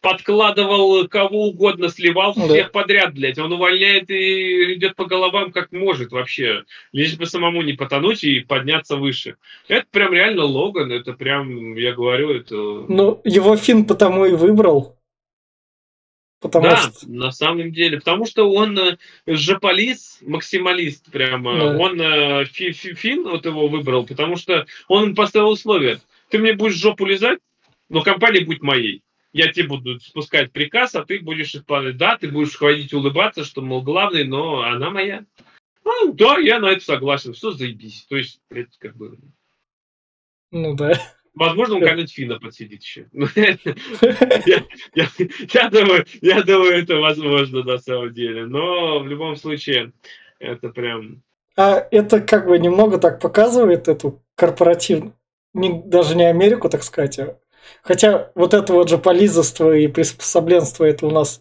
[0.00, 2.80] подкладывал кого угодно, сливал всех да.
[2.80, 3.38] подряд, блядь.
[3.38, 6.64] Он увольняет и идет по головам как может вообще.
[6.92, 9.36] Лишь бы самому не потонуть и подняться выше.
[9.68, 12.54] Это прям реально Логан, это прям, я говорю, это...
[12.54, 14.98] Ну, его Фин потому и выбрал.
[16.44, 17.08] Потому да, что...
[17.08, 17.98] на самом деле.
[17.98, 21.58] Потому что он э, жополист, максималист прямо.
[21.58, 21.78] Да.
[21.78, 26.00] Он э, фи, фи, Фин вот его выбрал, потому что он поставил условия.
[26.28, 27.38] Ты мне будешь жопу лизать,
[27.88, 29.02] но компания будет моей.
[29.32, 31.96] Я тебе буду спускать приказ, а ты будешь исполнять.
[31.96, 35.24] Да, ты будешь ходить улыбаться, что, мол, главный, но она моя.
[35.82, 37.32] Ну, да, я на это согласен.
[37.32, 38.04] Все, заебись.
[38.08, 39.18] То есть, это как бы...
[40.50, 41.00] Ну да.
[41.34, 43.06] Возможно, он когда-нибудь Фина подсидит еще.
[45.52, 48.46] Я думаю, я думаю, это возможно на самом деле.
[48.46, 49.92] Но в любом случае,
[50.38, 51.22] это прям...
[51.56, 55.14] А это как бы немного так показывает эту корпоративную,
[55.52, 57.38] даже не Америку, так сказать, а
[57.82, 61.40] Хотя вот это вот же полизоство и приспособленство, это у нас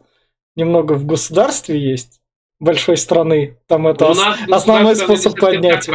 [0.56, 2.22] немного в государстве есть,
[2.60, 3.58] большой страны.
[3.68, 4.20] Там это ос-
[4.50, 5.88] основной способ поднять.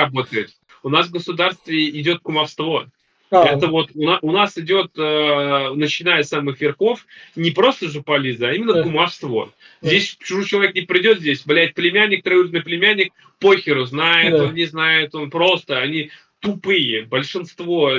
[0.83, 2.87] У нас в государстве идет кумовство.
[3.31, 7.07] А, это вот у, на, у нас идет, э, начиная с самых верхов,
[7.37, 8.83] не просто же полиза, а именно да.
[8.83, 9.53] кумовство.
[9.83, 14.45] Здесь чужой человек не придет здесь, блядь, племянник, троюродный племянник, похеру, знает, да.
[14.45, 16.11] он не знает, он просто, они
[16.41, 17.03] тупые.
[17.03, 17.93] Большинство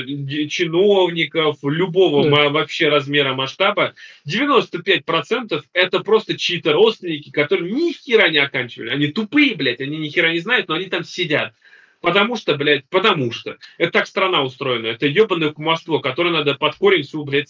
[0.49, 2.49] чиновников любого да.
[2.49, 3.93] вообще размера масштаба,
[4.27, 8.89] 95% это просто чьи-то родственники, которые ни хера не оканчивали.
[8.89, 11.53] Они тупые, блядь, они ни хера не знают, но они там сидят.
[12.01, 13.57] Потому что, блядь, потому что.
[13.77, 14.87] Это так страна устроена.
[14.87, 17.49] Это ебаное кумовство, которое надо под корень всю, блядь,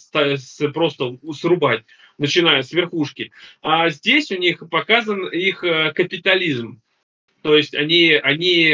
[0.74, 1.84] просто срубать,
[2.18, 3.32] начиная с верхушки.
[3.62, 6.82] А здесь у них показан их э, капитализм
[7.42, 8.74] то есть они, они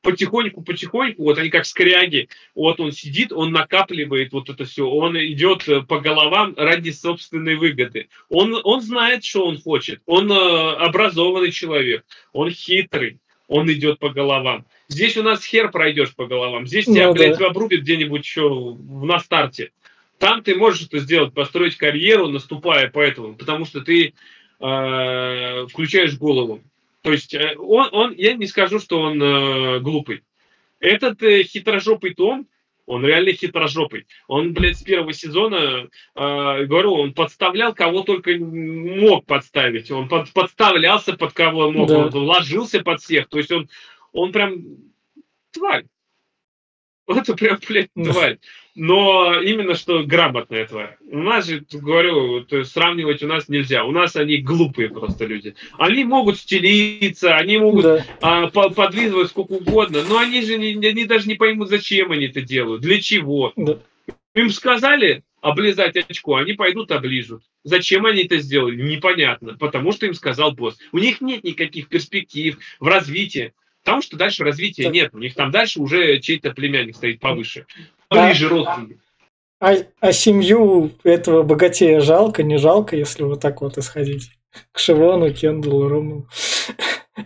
[0.00, 5.16] потихоньку-потихоньку, э, вот они как скряги, вот он сидит, он накапливает вот это все, он
[5.18, 8.08] идет э, по головам ради собственной выгоды.
[8.30, 13.18] Он, он знает, что он хочет, он образованный человек, он хитрый,
[13.48, 14.64] он идет по головам.
[14.88, 17.12] Здесь у нас хер пройдешь по головам, здесь ну, тебя, да.
[17.12, 19.70] блядь, обрубят где-нибудь еще на старте.
[20.18, 24.14] Там ты можешь это сделать, построить карьеру, наступая по этому, потому что ты
[24.60, 26.62] э, включаешь голову.
[27.02, 30.22] То есть э, он, он, я не скажу, что он э, глупый.
[30.78, 32.46] Этот э, хитрожопый Том,
[32.86, 34.06] он реально хитрожопый.
[34.26, 39.90] Он, блядь, с первого сезона, э, говорю, он подставлял кого только мог подставить.
[39.90, 42.06] Он под, подставлялся под кого мог, да.
[42.06, 43.28] он ложился под всех.
[43.28, 43.68] То есть он,
[44.12, 44.62] он прям
[45.52, 45.84] тварь.
[47.06, 48.38] Это прям, блядь, тварь.
[48.74, 50.96] Но именно что грамотная тварь.
[51.10, 53.84] У нас же, говорю, сравнивать у нас нельзя.
[53.84, 55.54] У нас они глупые просто люди.
[55.78, 58.06] Они могут стелиться, они могут да.
[58.20, 62.40] а, подлизывать сколько угодно, но они же не, они даже не поймут, зачем они это
[62.40, 63.52] делают, для чего.
[63.56, 63.78] Да.
[64.34, 67.42] Им сказали облизать очко, они пойдут оближут.
[67.64, 69.56] Зачем они это сделали, непонятно.
[69.58, 70.78] Потому что им сказал босс.
[70.92, 73.52] У них нет никаких перспектив в развитии.
[73.84, 75.10] Потому что дальше развития нет.
[75.12, 77.66] У них там дальше уже чей-то племянник стоит повыше.
[78.10, 78.98] Ближе родственник.
[79.60, 84.30] А, а семью этого богатея жалко, не жалко, если вот так вот исходить?
[84.72, 86.26] К Шивону, Кендалу, Рому.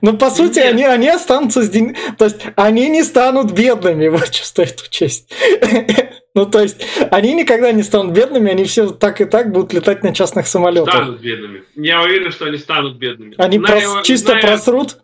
[0.00, 1.96] Ну, по сути, они, они останутся с деньгами.
[2.18, 5.32] То есть, они не станут бедными, вот что стоит учесть.
[6.34, 10.02] Ну, то есть, они никогда не станут бедными, они все так и так будут летать
[10.02, 10.92] на частных самолетах.
[10.92, 11.62] Станут бедными.
[11.76, 13.34] Я уверен, что они станут бедными.
[13.38, 14.98] Они прос, чисто просрут?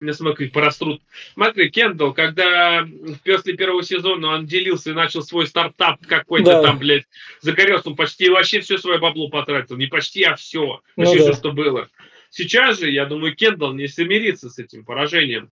[0.00, 1.00] Не смотри, порастут.
[1.34, 2.86] Смотри, Кендалл, когда
[3.24, 6.62] после первого сезона он делился и начал свой стартап какой-то да.
[6.62, 7.06] там, блядь,
[7.40, 9.76] загорелся, он почти вообще все свое бабло потратил.
[9.76, 10.82] Не почти, а все.
[10.96, 11.32] Ну вообще ну, да.
[11.32, 11.88] все, что было.
[12.30, 15.50] Сейчас же, я думаю, Кендалл не смирится с этим поражением.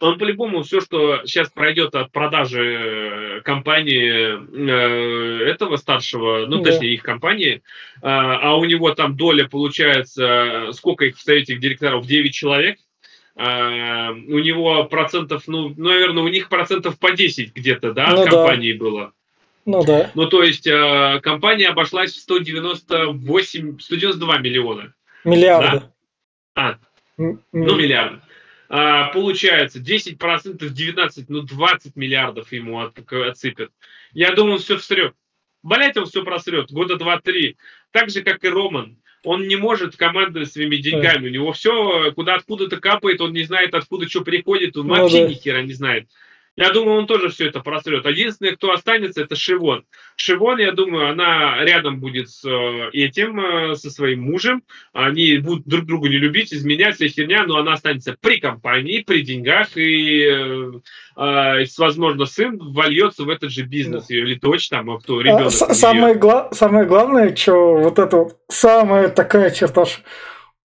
[0.00, 6.70] Он по-любому все, что сейчас пройдет от продажи э, компании э, этого старшего, ну, да.
[6.70, 7.60] точнее, их компании, э,
[8.02, 12.06] а у него там доля получается, сколько их в совете директоров?
[12.06, 12.78] 9 человек,
[13.42, 18.74] а, у него процентов, ну, наверное, у них процентов по 10 где-то, да, ну, компании
[18.74, 18.78] да.
[18.78, 19.12] было.
[19.64, 20.10] Ну да.
[20.14, 24.94] Ну, то есть э, компания обошлась в 198, 192 миллиона.
[25.24, 25.80] Миллиарда.
[25.80, 25.92] Да?
[26.54, 26.78] А,
[27.16, 28.20] М- ну, миллиард.
[28.68, 33.70] А, получается, 10%, 19, ну, 20 миллиардов ему от, отсыпят.
[34.12, 35.14] Я думаю, он все всрет.
[35.62, 36.70] Блять, он все просрет.
[36.70, 37.56] Года два-три.
[37.90, 38.98] Так же, как и Роман.
[39.22, 41.28] Он не может командовать своими деньгами.
[41.28, 45.24] У него все куда откуда-то капает, он не знает, откуда что приходит, он ну, вообще
[45.24, 45.28] да.
[45.28, 46.08] ни хера не знает.
[46.56, 48.04] Я думаю, он тоже все это просрет.
[48.04, 49.84] Единственное, кто останется, это Шивон.
[50.16, 54.62] Шивон, я думаю, она рядом будет с э, этим, э, со своим мужем.
[54.92, 59.22] Они будут друг друга не любить, изменять, вся херня, но она останется при компании, при
[59.22, 60.22] деньгах, и,
[61.16, 64.14] э, возможно, сын вольется в этот же бизнес, да.
[64.14, 65.46] или дочь, там, а кто, ребенок.
[65.46, 69.84] А, самое, гла- самое главное, что вот это самая такая черта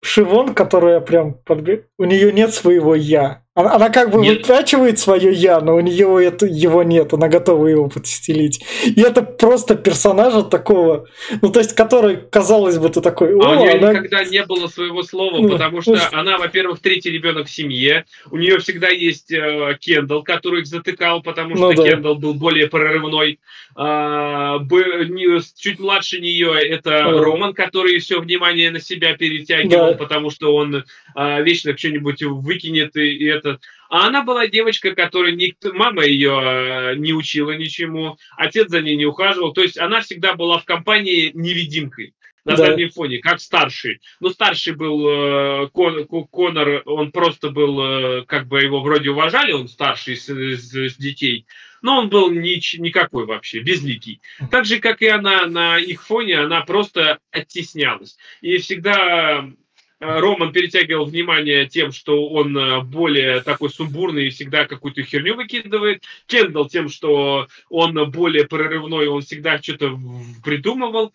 [0.02, 1.86] Шивон, которая прям подбег...
[1.98, 3.42] у нее нет своего я.
[3.60, 4.38] Она, она как бы нет.
[4.38, 8.64] вытрачивает свое я, но у нее это, его нет, она готова его подстелить.
[8.84, 11.06] И это просто персонажа такого,
[11.42, 13.32] ну то есть, который, казалось бы, ты такой.
[13.32, 13.92] А у нее она...
[13.92, 18.06] никогда не было своего слова, ну, потому что ну, она, во-первых, третий ребенок в семье.
[18.30, 21.90] У нее всегда есть э, Кендалл, который их затыкал, потому ну что ну, да.
[21.90, 23.38] Кендалл был более прорывной.
[23.76, 27.10] А, б, не, чуть младше нее это да.
[27.10, 29.96] Роман, который все внимание на себя перетягивал, да.
[29.96, 30.84] потому что он
[31.14, 33.62] а, вечно что-нибудь выкинет и, и это этот.
[33.88, 38.96] А она была девочка, которая никто, мама ее э, не учила ничему, отец за ней
[38.96, 39.52] не ухаживал.
[39.52, 42.66] То есть она всегда была в компании невидимкой на да.
[42.66, 44.00] заднем фоне, как старший.
[44.20, 49.52] Ну, старший был э, Кон, Конор, он просто был, э, как бы его вроде уважали,
[49.52, 51.46] он старший из, из, из детей,
[51.82, 54.20] но он был ни, никакой вообще, безликий.
[54.50, 58.16] Так же, как и она на их фоне, она просто оттеснялась.
[58.40, 59.50] И всегда
[60.00, 66.02] Роман перетягивал внимание тем, что он э, более такой сумбурный и всегда какую-то херню выкидывает.
[66.26, 69.98] Кендалл тем, что он более прорывной, он всегда что-то
[70.42, 71.12] придумывал.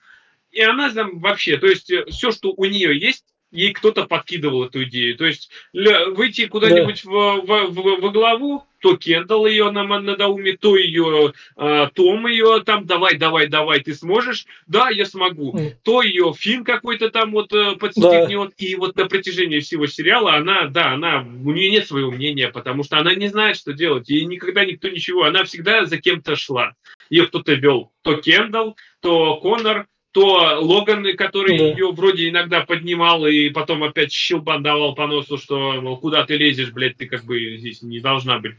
[0.51, 4.65] И она там вообще, то есть э, все, что у нее есть, ей кто-то подкидывал
[4.65, 5.17] эту идею.
[5.17, 7.09] То есть выйти куда-нибудь да.
[7.09, 12.61] в, в, в, во главу, то Кендалл ее на надоуме, то ее э, Том ее
[12.63, 15.57] там, давай, давай, давай, ты сможешь, да, я смогу.
[15.57, 15.73] Mm.
[15.81, 18.53] То ее Фин какой-то там вот э, подстегнет, да.
[18.63, 22.83] и вот на протяжении всего сериала она, да, она, у нее нет своего мнения, потому
[22.83, 26.75] что она не знает, что делать, ей никогда никто ничего, она всегда за кем-то шла.
[27.09, 31.65] Ее кто-то вел, то Кендалл, то Конор, то Логан, который да.
[31.65, 36.37] ее вроде иногда поднимал и потом опять щелбан давал по носу, что мол, куда ты
[36.37, 38.55] лезешь, блядь, ты как бы здесь не должна быть.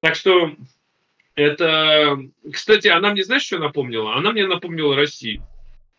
[0.00, 0.56] Так что
[1.34, 2.18] это...
[2.50, 4.16] Кстати, она мне, знаешь, что напомнила?
[4.16, 5.42] Она мне напомнила Россию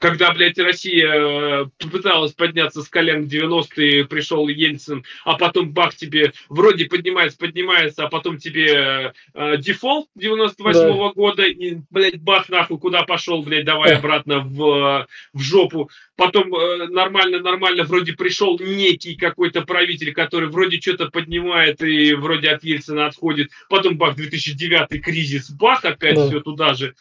[0.01, 5.93] когда, блядь, Россия э, попыталась подняться с колен в 90-е, пришел Ельцин, а потом бах
[5.93, 11.13] тебе, вроде поднимается, поднимается, а потом тебе э, дефолт 98-го да.
[11.13, 15.91] года, и, блядь, бах нахуй, куда пошел, блядь, давай обратно в, в жопу.
[16.15, 22.49] Потом э, нормально, нормально, вроде пришел некий какой-то правитель, который вроде что-то поднимает и вроде
[22.49, 23.51] от Ельцина отходит.
[23.69, 26.27] Потом бах, 2009 кризис, бах, опять да.
[26.27, 26.95] все туда же.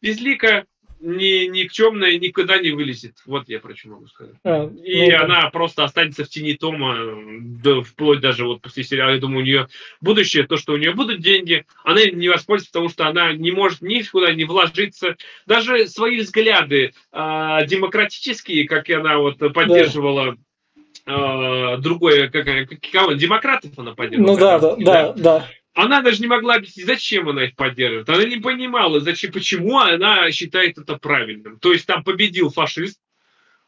[0.00, 0.64] Безликая
[1.00, 3.14] ни, никчемная никогда не вылезет.
[3.26, 4.34] Вот я про что могу сказать.
[4.44, 5.50] А, и ну, она да.
[5.50, 6.96] просто останется в тени Тома,
[7.62, 9.12] да, вплоть даже вот после сериала.
[9.12, 9.68] Я думаю, у нее
[10.00, 13.82] будущее, то, что у нее будут деньги, она не воспользуется, потому что она не может
[13.82, 15.16] никуда не вложиться.
[15.46, 20.36] Даже свои взгляды э, демократические, как и она вот поддерживала
[21.06, 21.76] да.
[21.78, 22.46] другое, как,
[22.92, 24.32] кого, демократов она поддерживала.
[24.32, 25.48] Ну да, да, да, да.
[25.78, 28.08] Она даже не могла объяснить, зачем она их поддерживает.
[28.08, 31.60] Она не понимала, зачем, почему она считает это правильным.
[31.60, 32.98] То есть там победил фашист,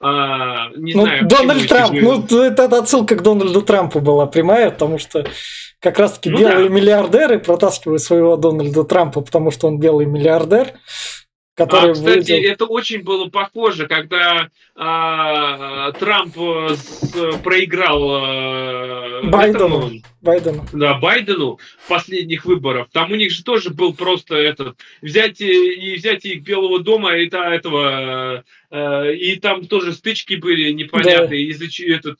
[0.00, 1.28] а, не ну, знаю.
[1.28, 5.24] Дональд Трамп, ну это отсылка к Дональду Трампу была прямая, потому что
[5.78, 6.74] как раз-таки ну, белые да.
[6.74, 10.72] миллиардеры протаскивают своего Дональда Трампа, потому что он белый миллиардер.
[11.61, 12.52] Который а, кстати, выйдет...
[12.52, 17.12] это очень было похоже, когда а, Трамп с,
[17.44, 19.56] проиграл а, Байдену.
[19.56, 19.90] Этому,
[20.22, 20.66] Байдену.
[20.72, 22.88] Да, Байдену последних выборов.
[22.92, 27.28] Там у них же тоже был просто этот взять и взять их Белого дома и
[27.28, 31.46] та, этого а, и там тоже стычки были непонятные.
[31.46, 31.52] Да.
[31.52, 32.18] Из-за этот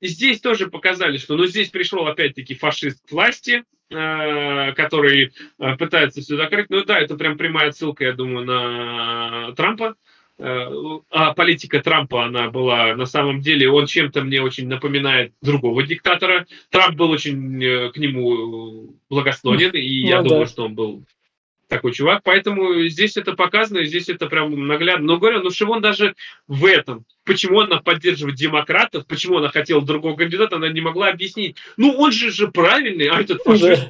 [0.00, 5.76] и здесь тоже показали, что ну здесь пришел опять-таки фашист к власти, Э, который э,
[5.76, 6.66] пытается все закрыть.
[6.70, 9.96] Ну да, это прям прямая ссылка, я думаю, на Трампа.
[10.38, 10.70] Э,
[11.10, 16.46] а политика Трампа, она была на самом деле, он чем-то мне очень напоминает другого диктатора.
[16.70, 20.28] Трамп был очень к нему благосклонен, и ну, я да.
[20.28, 21.04] думаю, что он был
[21.70, 22.20] такой чувак.
[22.24, 25.06] Поэтому здесь это показано, здесь это прям наглядно.
[25.06, 26.14] Но говорю, ну Шивон даже
[26.46, 31.56] в этом, почему она поддерживает демократов, почему она хотела другого кандидата, она не могла объяснить.
[31.78, 33.88] Ну он же же правильный, а этот фашист.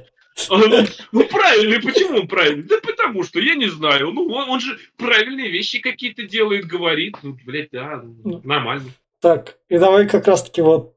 [0.48, 2.62] А, ну, ну правильный, почему он правильный?
[2.62, 7.16] Да потому что, я не знаю, ну он, он же правильные вещи какие-то делает, говорит,
[7.22, 8.90] ну, блядь, да, нормально.
[9.20, 10.94] Так, и давай как раз-таки вот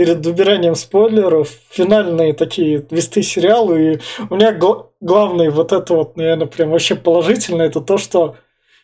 [0.00, 3.98] перед убиранием спойлеров, финальные такие весты сериала, и
[4.30, 8.36] у меня гл- главный вот это вот, наверное, прям вообще положительно, это то, что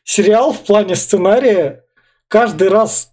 [0.04, 1.86] сериал в плане сценария
[2.28, 3.12] каждый раз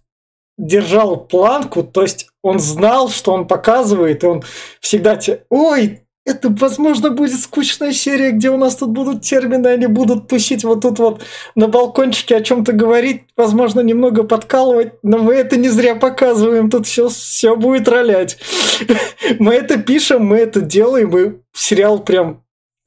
[0.58, 4.42] держал планку, то есть он знал, что он показывает, и он
[4.80, 9.86] всегда тебе, ой, это, возможно, будет скучная серия, где у нас тут будут термины, они
[9.86, 11.22] будут тусить вот тут вот
[11.54, 16.86] на балкончике о чем-то говорить, возможно, немного подкалывать, но мы это не зря показываем, тут
[16.86, 18.38] все, все будет ролять.
[19.38, 22.42] Мы это пишем, мы это делаем, и сериал прям,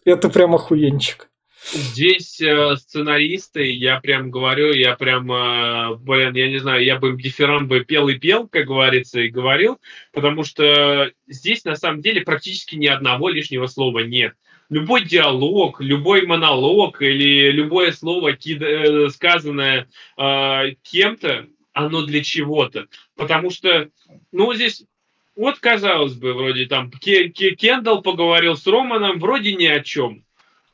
[0.06, 1.27] это прям охуенчик.
[1.74, 7.10] Здесь э, сценаристы, я прям говорю, я прям, э, блин, я не знаю, я бы
[7.10, 9.78] им дифферам бы пел и пел, как говорится, и говорил,
[10.14, 14.36] потому что здесь на самом деле практически ни одного лишнего слова нет.
[14.70, 22.88] Любой диалог, любой монолог или любое слово, э, сказанное э, кем-то, оно для чего-то.
[23.18, 23.90] Потому что,
[24.32, 24.86] ну, здесь
[25.36, 30.24] вот, казалось бы, вроде там Кендалл поговорил с Романом, вроде ни о чем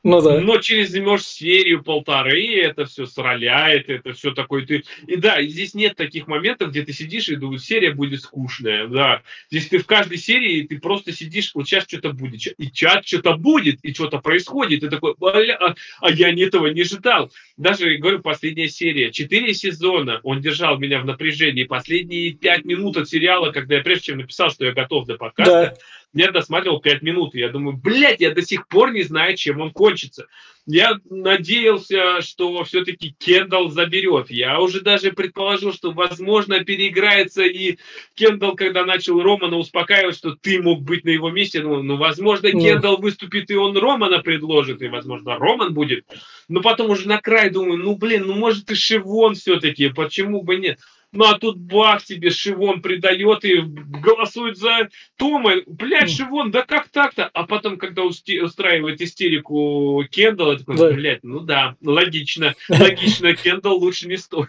[0.04, 0.38] ну да.
[0.38, 4.66] Но через, может, серию полторы это все сроляет, это все такое.
[4.66, 4.84] Ты...
[5.06, 8.86] И да, здесь нет таких моментов, где ты сидишь и думаешь, серия будет скучная.
[8.86, 9.22] Да.
[9.50, 12.54] Здесь ты в каждой серии ты просто сидишь, вот сейчас что-то будет.
[12.58, 14.82] И чат что-то будет, и что-то происходит.
[14.82, 17.32] И такой, а, а я этого не ожидал.
[17.56, 19.10] Даже, говорю, последняя серия.
[19.10, 21.64] Четыре сезона он держал меня в напряжении.
[21.64, 25.74] Последние пять минут от сериала, когда я прежде чем написал, что я готов для подкаста,
[25.74, 25.74] да
[26.14, 29.60] я досматривал 5 минут, и я думаю, блядь, я до сих пор не знаю, чем
[29.60, 30.26] он кончится.
[30.66, 34.30] Я надеялся, что все-таки Кендалл заберет.
[34.30, 37.76] Я уже даже предположил, что, возможно, переиграется и
[38.14, 41.62] Кендалл, когда начал Романа успокаивать, что ты мог быть на его месте.
[41.62, 42.50] Ну, ну возможно.
[42.50, 46.06] Кендалл выступит, и он Романа предложит, и, возможно, Роман будет.
[46.48, 50.56] Но потом уже на край думаю, ну, блин, ну, может, и Шивон все-таки, почему бы
[50.56, 50.78] нет?
[51.14, 55.54] Ну а тут бах тебе Шивон придает и голосует за Тома.
[55.66, 57.30] Блядь, Шивон, да как так-то?
[57.32, 60.90] А потом, когда устраивает истерику Кендалл, я такой, да.
[60.90, 62.54] блядь, ну да, логично.
[62.68, 64.48] Логично, Кендалл лучше не стоит.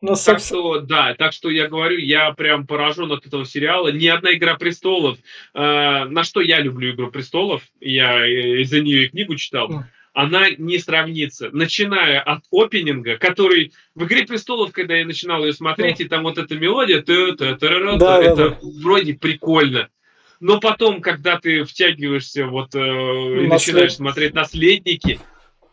[0.00, 3.90] Ну, так что, да, так что я говорю, я прям поражен от этого сериала.
[3.90, 5.16] Ни одна Игра престолов,
[5.54, 8.26] э, на что я люблю Игру престолов, я
[8.60, 9.84] из-за нее и книгу читал
[10.14, 11.50] она не сравнится.
[11.52, 16.04] Начиная от опенинга, который в «Игре престолов», когда я начинал ее смотреть, да.
[16.04, 17.02] и там вот эта мелодия,
[17.98, 19.88] да, это да, вроде прикольно.
[20.40, 25.20] Но потом, когда ты втягиваешься, вот э, начинаешь смотреть «Наследники»,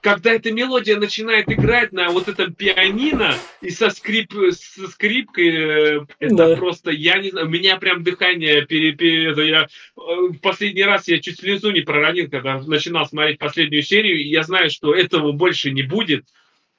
[0.01, 6.05] когда эта мелодия начинает играть на вот этом пианино и со, скрип, со скрипкой, э,
[6.19, 6.55] это да.
[6.55, 11.07] просто, я не знаю, у меня прям дыхание пере, пере, это я э, последний раз
[11.07, 15.31] я чуть слезу не проронил, когда начинал смотреть последнюю серию, и я знаю, что этого
[15.31, 16.25] больше не будет.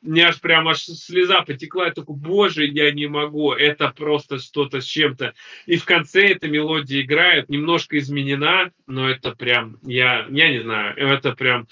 [0.01, 4.81] Мне аж прям аж слеза потекла, я такой, боже, я не могу, это просто что-то
[4.81, 5.33] с чем-то.
[5.67, 10.97] И в конце эта мелодия играет, немножко изменена, но это прям, я, я не знаю,
[10.97, 11.69] это прям,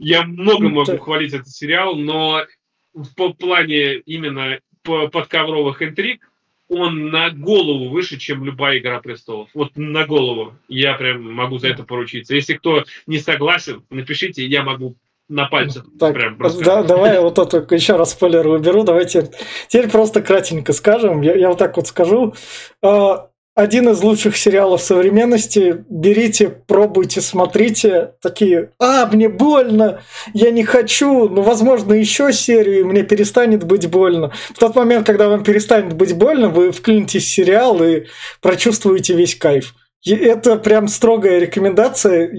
[0.00, 2.44] я много ну, могу хвалить этот сериал, но
[2.94, 6.26] в плане именно подковровых интриг
[6.68, 9.48] он на голову выше, чем любая «Игра престолов».
[9.54, 10.54] Вот на голову.
[10.68, 12.34] Я прям могу за это поручиться.
[12.34, 14.96] Если кто не согласен, напишите, я могу
[15.28, 18.84] на пальцах так, прям да, Давай вот это еще раз спойлер уберу.
[18.84, 19.30] Давайте
[19.68, 21.22] теперь просто кратенько скажем.
[21.22, 22.34] Я, я вот так вот скажу.
[22.82, 25.84] А, один из лучших сериалов современности.
[25.88, 28.12] Берите, пробуйте, смотрите.
[28.20, 33.88] Такие, а, мне больно, я не хочу, ну, возможно, еще серию, и мне перестанет быть
[33.88, 34.32] больно.
[34.54, 38.06] В тот момент, когда вам перестанет быть больно, вы вклинитесь в сериал и
[38.40, 39.74] прочувствуете весь кайф.
[40.02, 42.30] И это прям строгая рекомендация.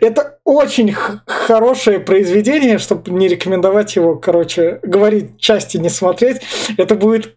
[0.00, 6.40] Это очень хорошее произведение, чтобы не рекомендовать его, короче, говорить части не смотреть.
[6.78, 7.36] Это будет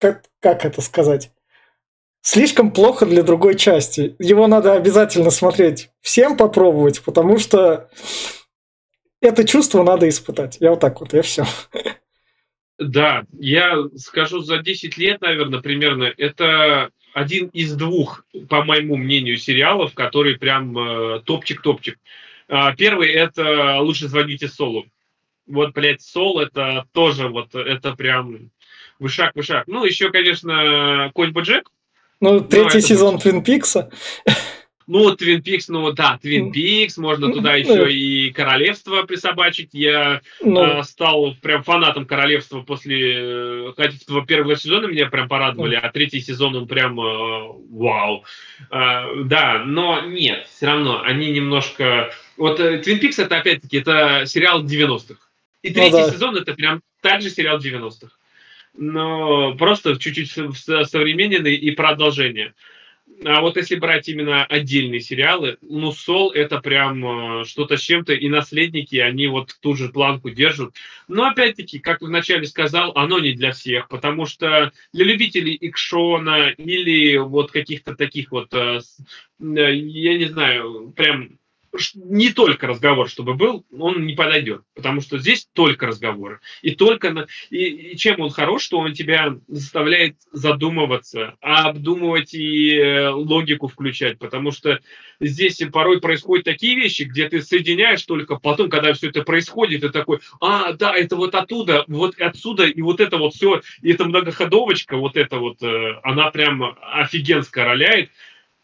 [0.00, 1.30] как, как это сказать?
[2.20, 4.16] Слишком плохо для другой части.
[4.18, 7.90] Его надо обязательно смотреть, всем попробовать, потому что
[9.20, 10.58] это чувство надо испытать.
[10.60, 11.44] Я вот так вот, я все.
[12.78, 19.36] Да, я скажу за 10 лет, наверное, примерно, это один из двух, по моему мнению,
[19.36, 21.98] сериалов, который прям э, топчик-топчик.
[22.48, 24.86] Э, первый– это «Лучше звоните Солу».
[25.46, 28.50] Вот, блядь, Сол– это тоже вот, это прям
[29.00, 29.64] вышак-вышак.
[29.66, 31.68] Ну, еще, конечно, Конь Боджек,
[32.20, 33.18] ну, ну, третий ну, сезон.
[33.18, 33.90] Твин Пикса.
[34.88, 39.68] Ну, Твин Пикс, ну да, Твин Пикс, можно туда еще ну, и Королевство присобачить.
[39.74, 43.72] Я ну, э, стал прям фанатом Королевства после э,
[44.26, 48.24] первого сезона, меня прям порадовали, а третий сезон он прям э, вау.
[48.70, 52.10] Э, да, но нет, все равно они немножко...
[52.38, 55.20] Вот э, Твин Пикс это опять-таки это сериал 90-х.
[55.60, 56.10] И третий ну, да.
[56.10, 58.17] сезон это прям также сериал 90-х.
[58.78, 62.54] Но просто чуть-чуть современный и продолжение.
[63.24, 68.12] А вот если брать именно отдельные сериалы, ну, Сол это прям э, что-то с чем-то,
[68.12, 70.74] и наследники, они вот ту же планку держат.
[71.08, 77.16] Но опять-таки, как вначале сказал, оно не для всех, потому что для любителей экшона или
[77.16, 78.80] вот каких-то таких вот, э,
[79.40, 81.37] э, я не знаю, прям
[81.94, 86.40] не только разговор, чтобы был, он не подойдет, потому что здесь только разговоры.
[86.62, 87.26] И только на...
[87.50, 94.18] и, и чем он хорош, что он тебя заставляет задумываться, обдумывать и э, логику включать,
[94.18, 94.80] потому что
[95.20, 99.90] здесь порой происходят такие вещи, где ты соединяешь только потом, когда все это происходит, ты
[99.90, 104.04] такой, а, да, это вот оттуда, вот отсюда, и вот это вот все, и эта
[104.04, 108.10] многоходовочка, вот это вот, э, она прям офигенско роляет,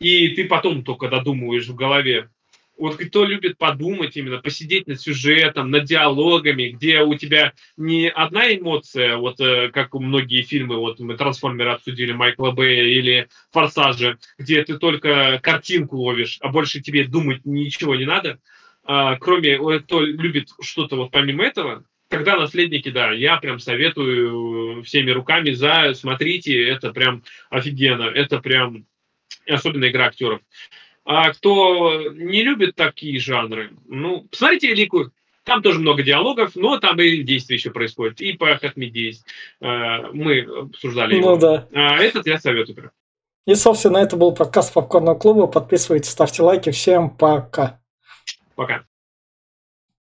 [0.00, 2.28] и ты потом только додумываешь в голове,
[2.76, 8.54] вот кто любит подумать именно, посидеть над сюжетом, над диалогами, где у тебя не одна
[8.54, 14.18] эмоция, вот э, как у многие фильмы, вот мы «Трансформеры» обсудили, Майкла Бэя или «Форсажи»,
[14.38, 18.40] где ты только картинку ловишь, а больше тебе думать ничего не надо,
[18.84, 25.10] а, кроме кто любит что-то вот помимо этого, тогда «Наследники», да, я прям советую всеми
[25.10, 28.86] руками за, смотрите, это прям офигенно, это прям
[29.46, 30.40] особенно игра актеров.
[31.04, 35.12] А кто не любит такие жанры, ну, посмотрите «Великую».
[35.44, 38.18] Там тоже много диалогов, но там и действия еще происходят.
[38.22, 39.26] И по Хатмиде есть.
[39.60, 41.32] Э, мы обсуждали его.
[41.32, 41.68] Ну да.
[41.74, 42.90] А этот я советую.
[43.46, 45.46] И, собственно, это был подкаст Попкорного клуба.
[45.46, 46.70] Подписывайтесь, ставьте лайки.
[46.70, 47.78] Всем пока.
[48.54, 48.84] Пока.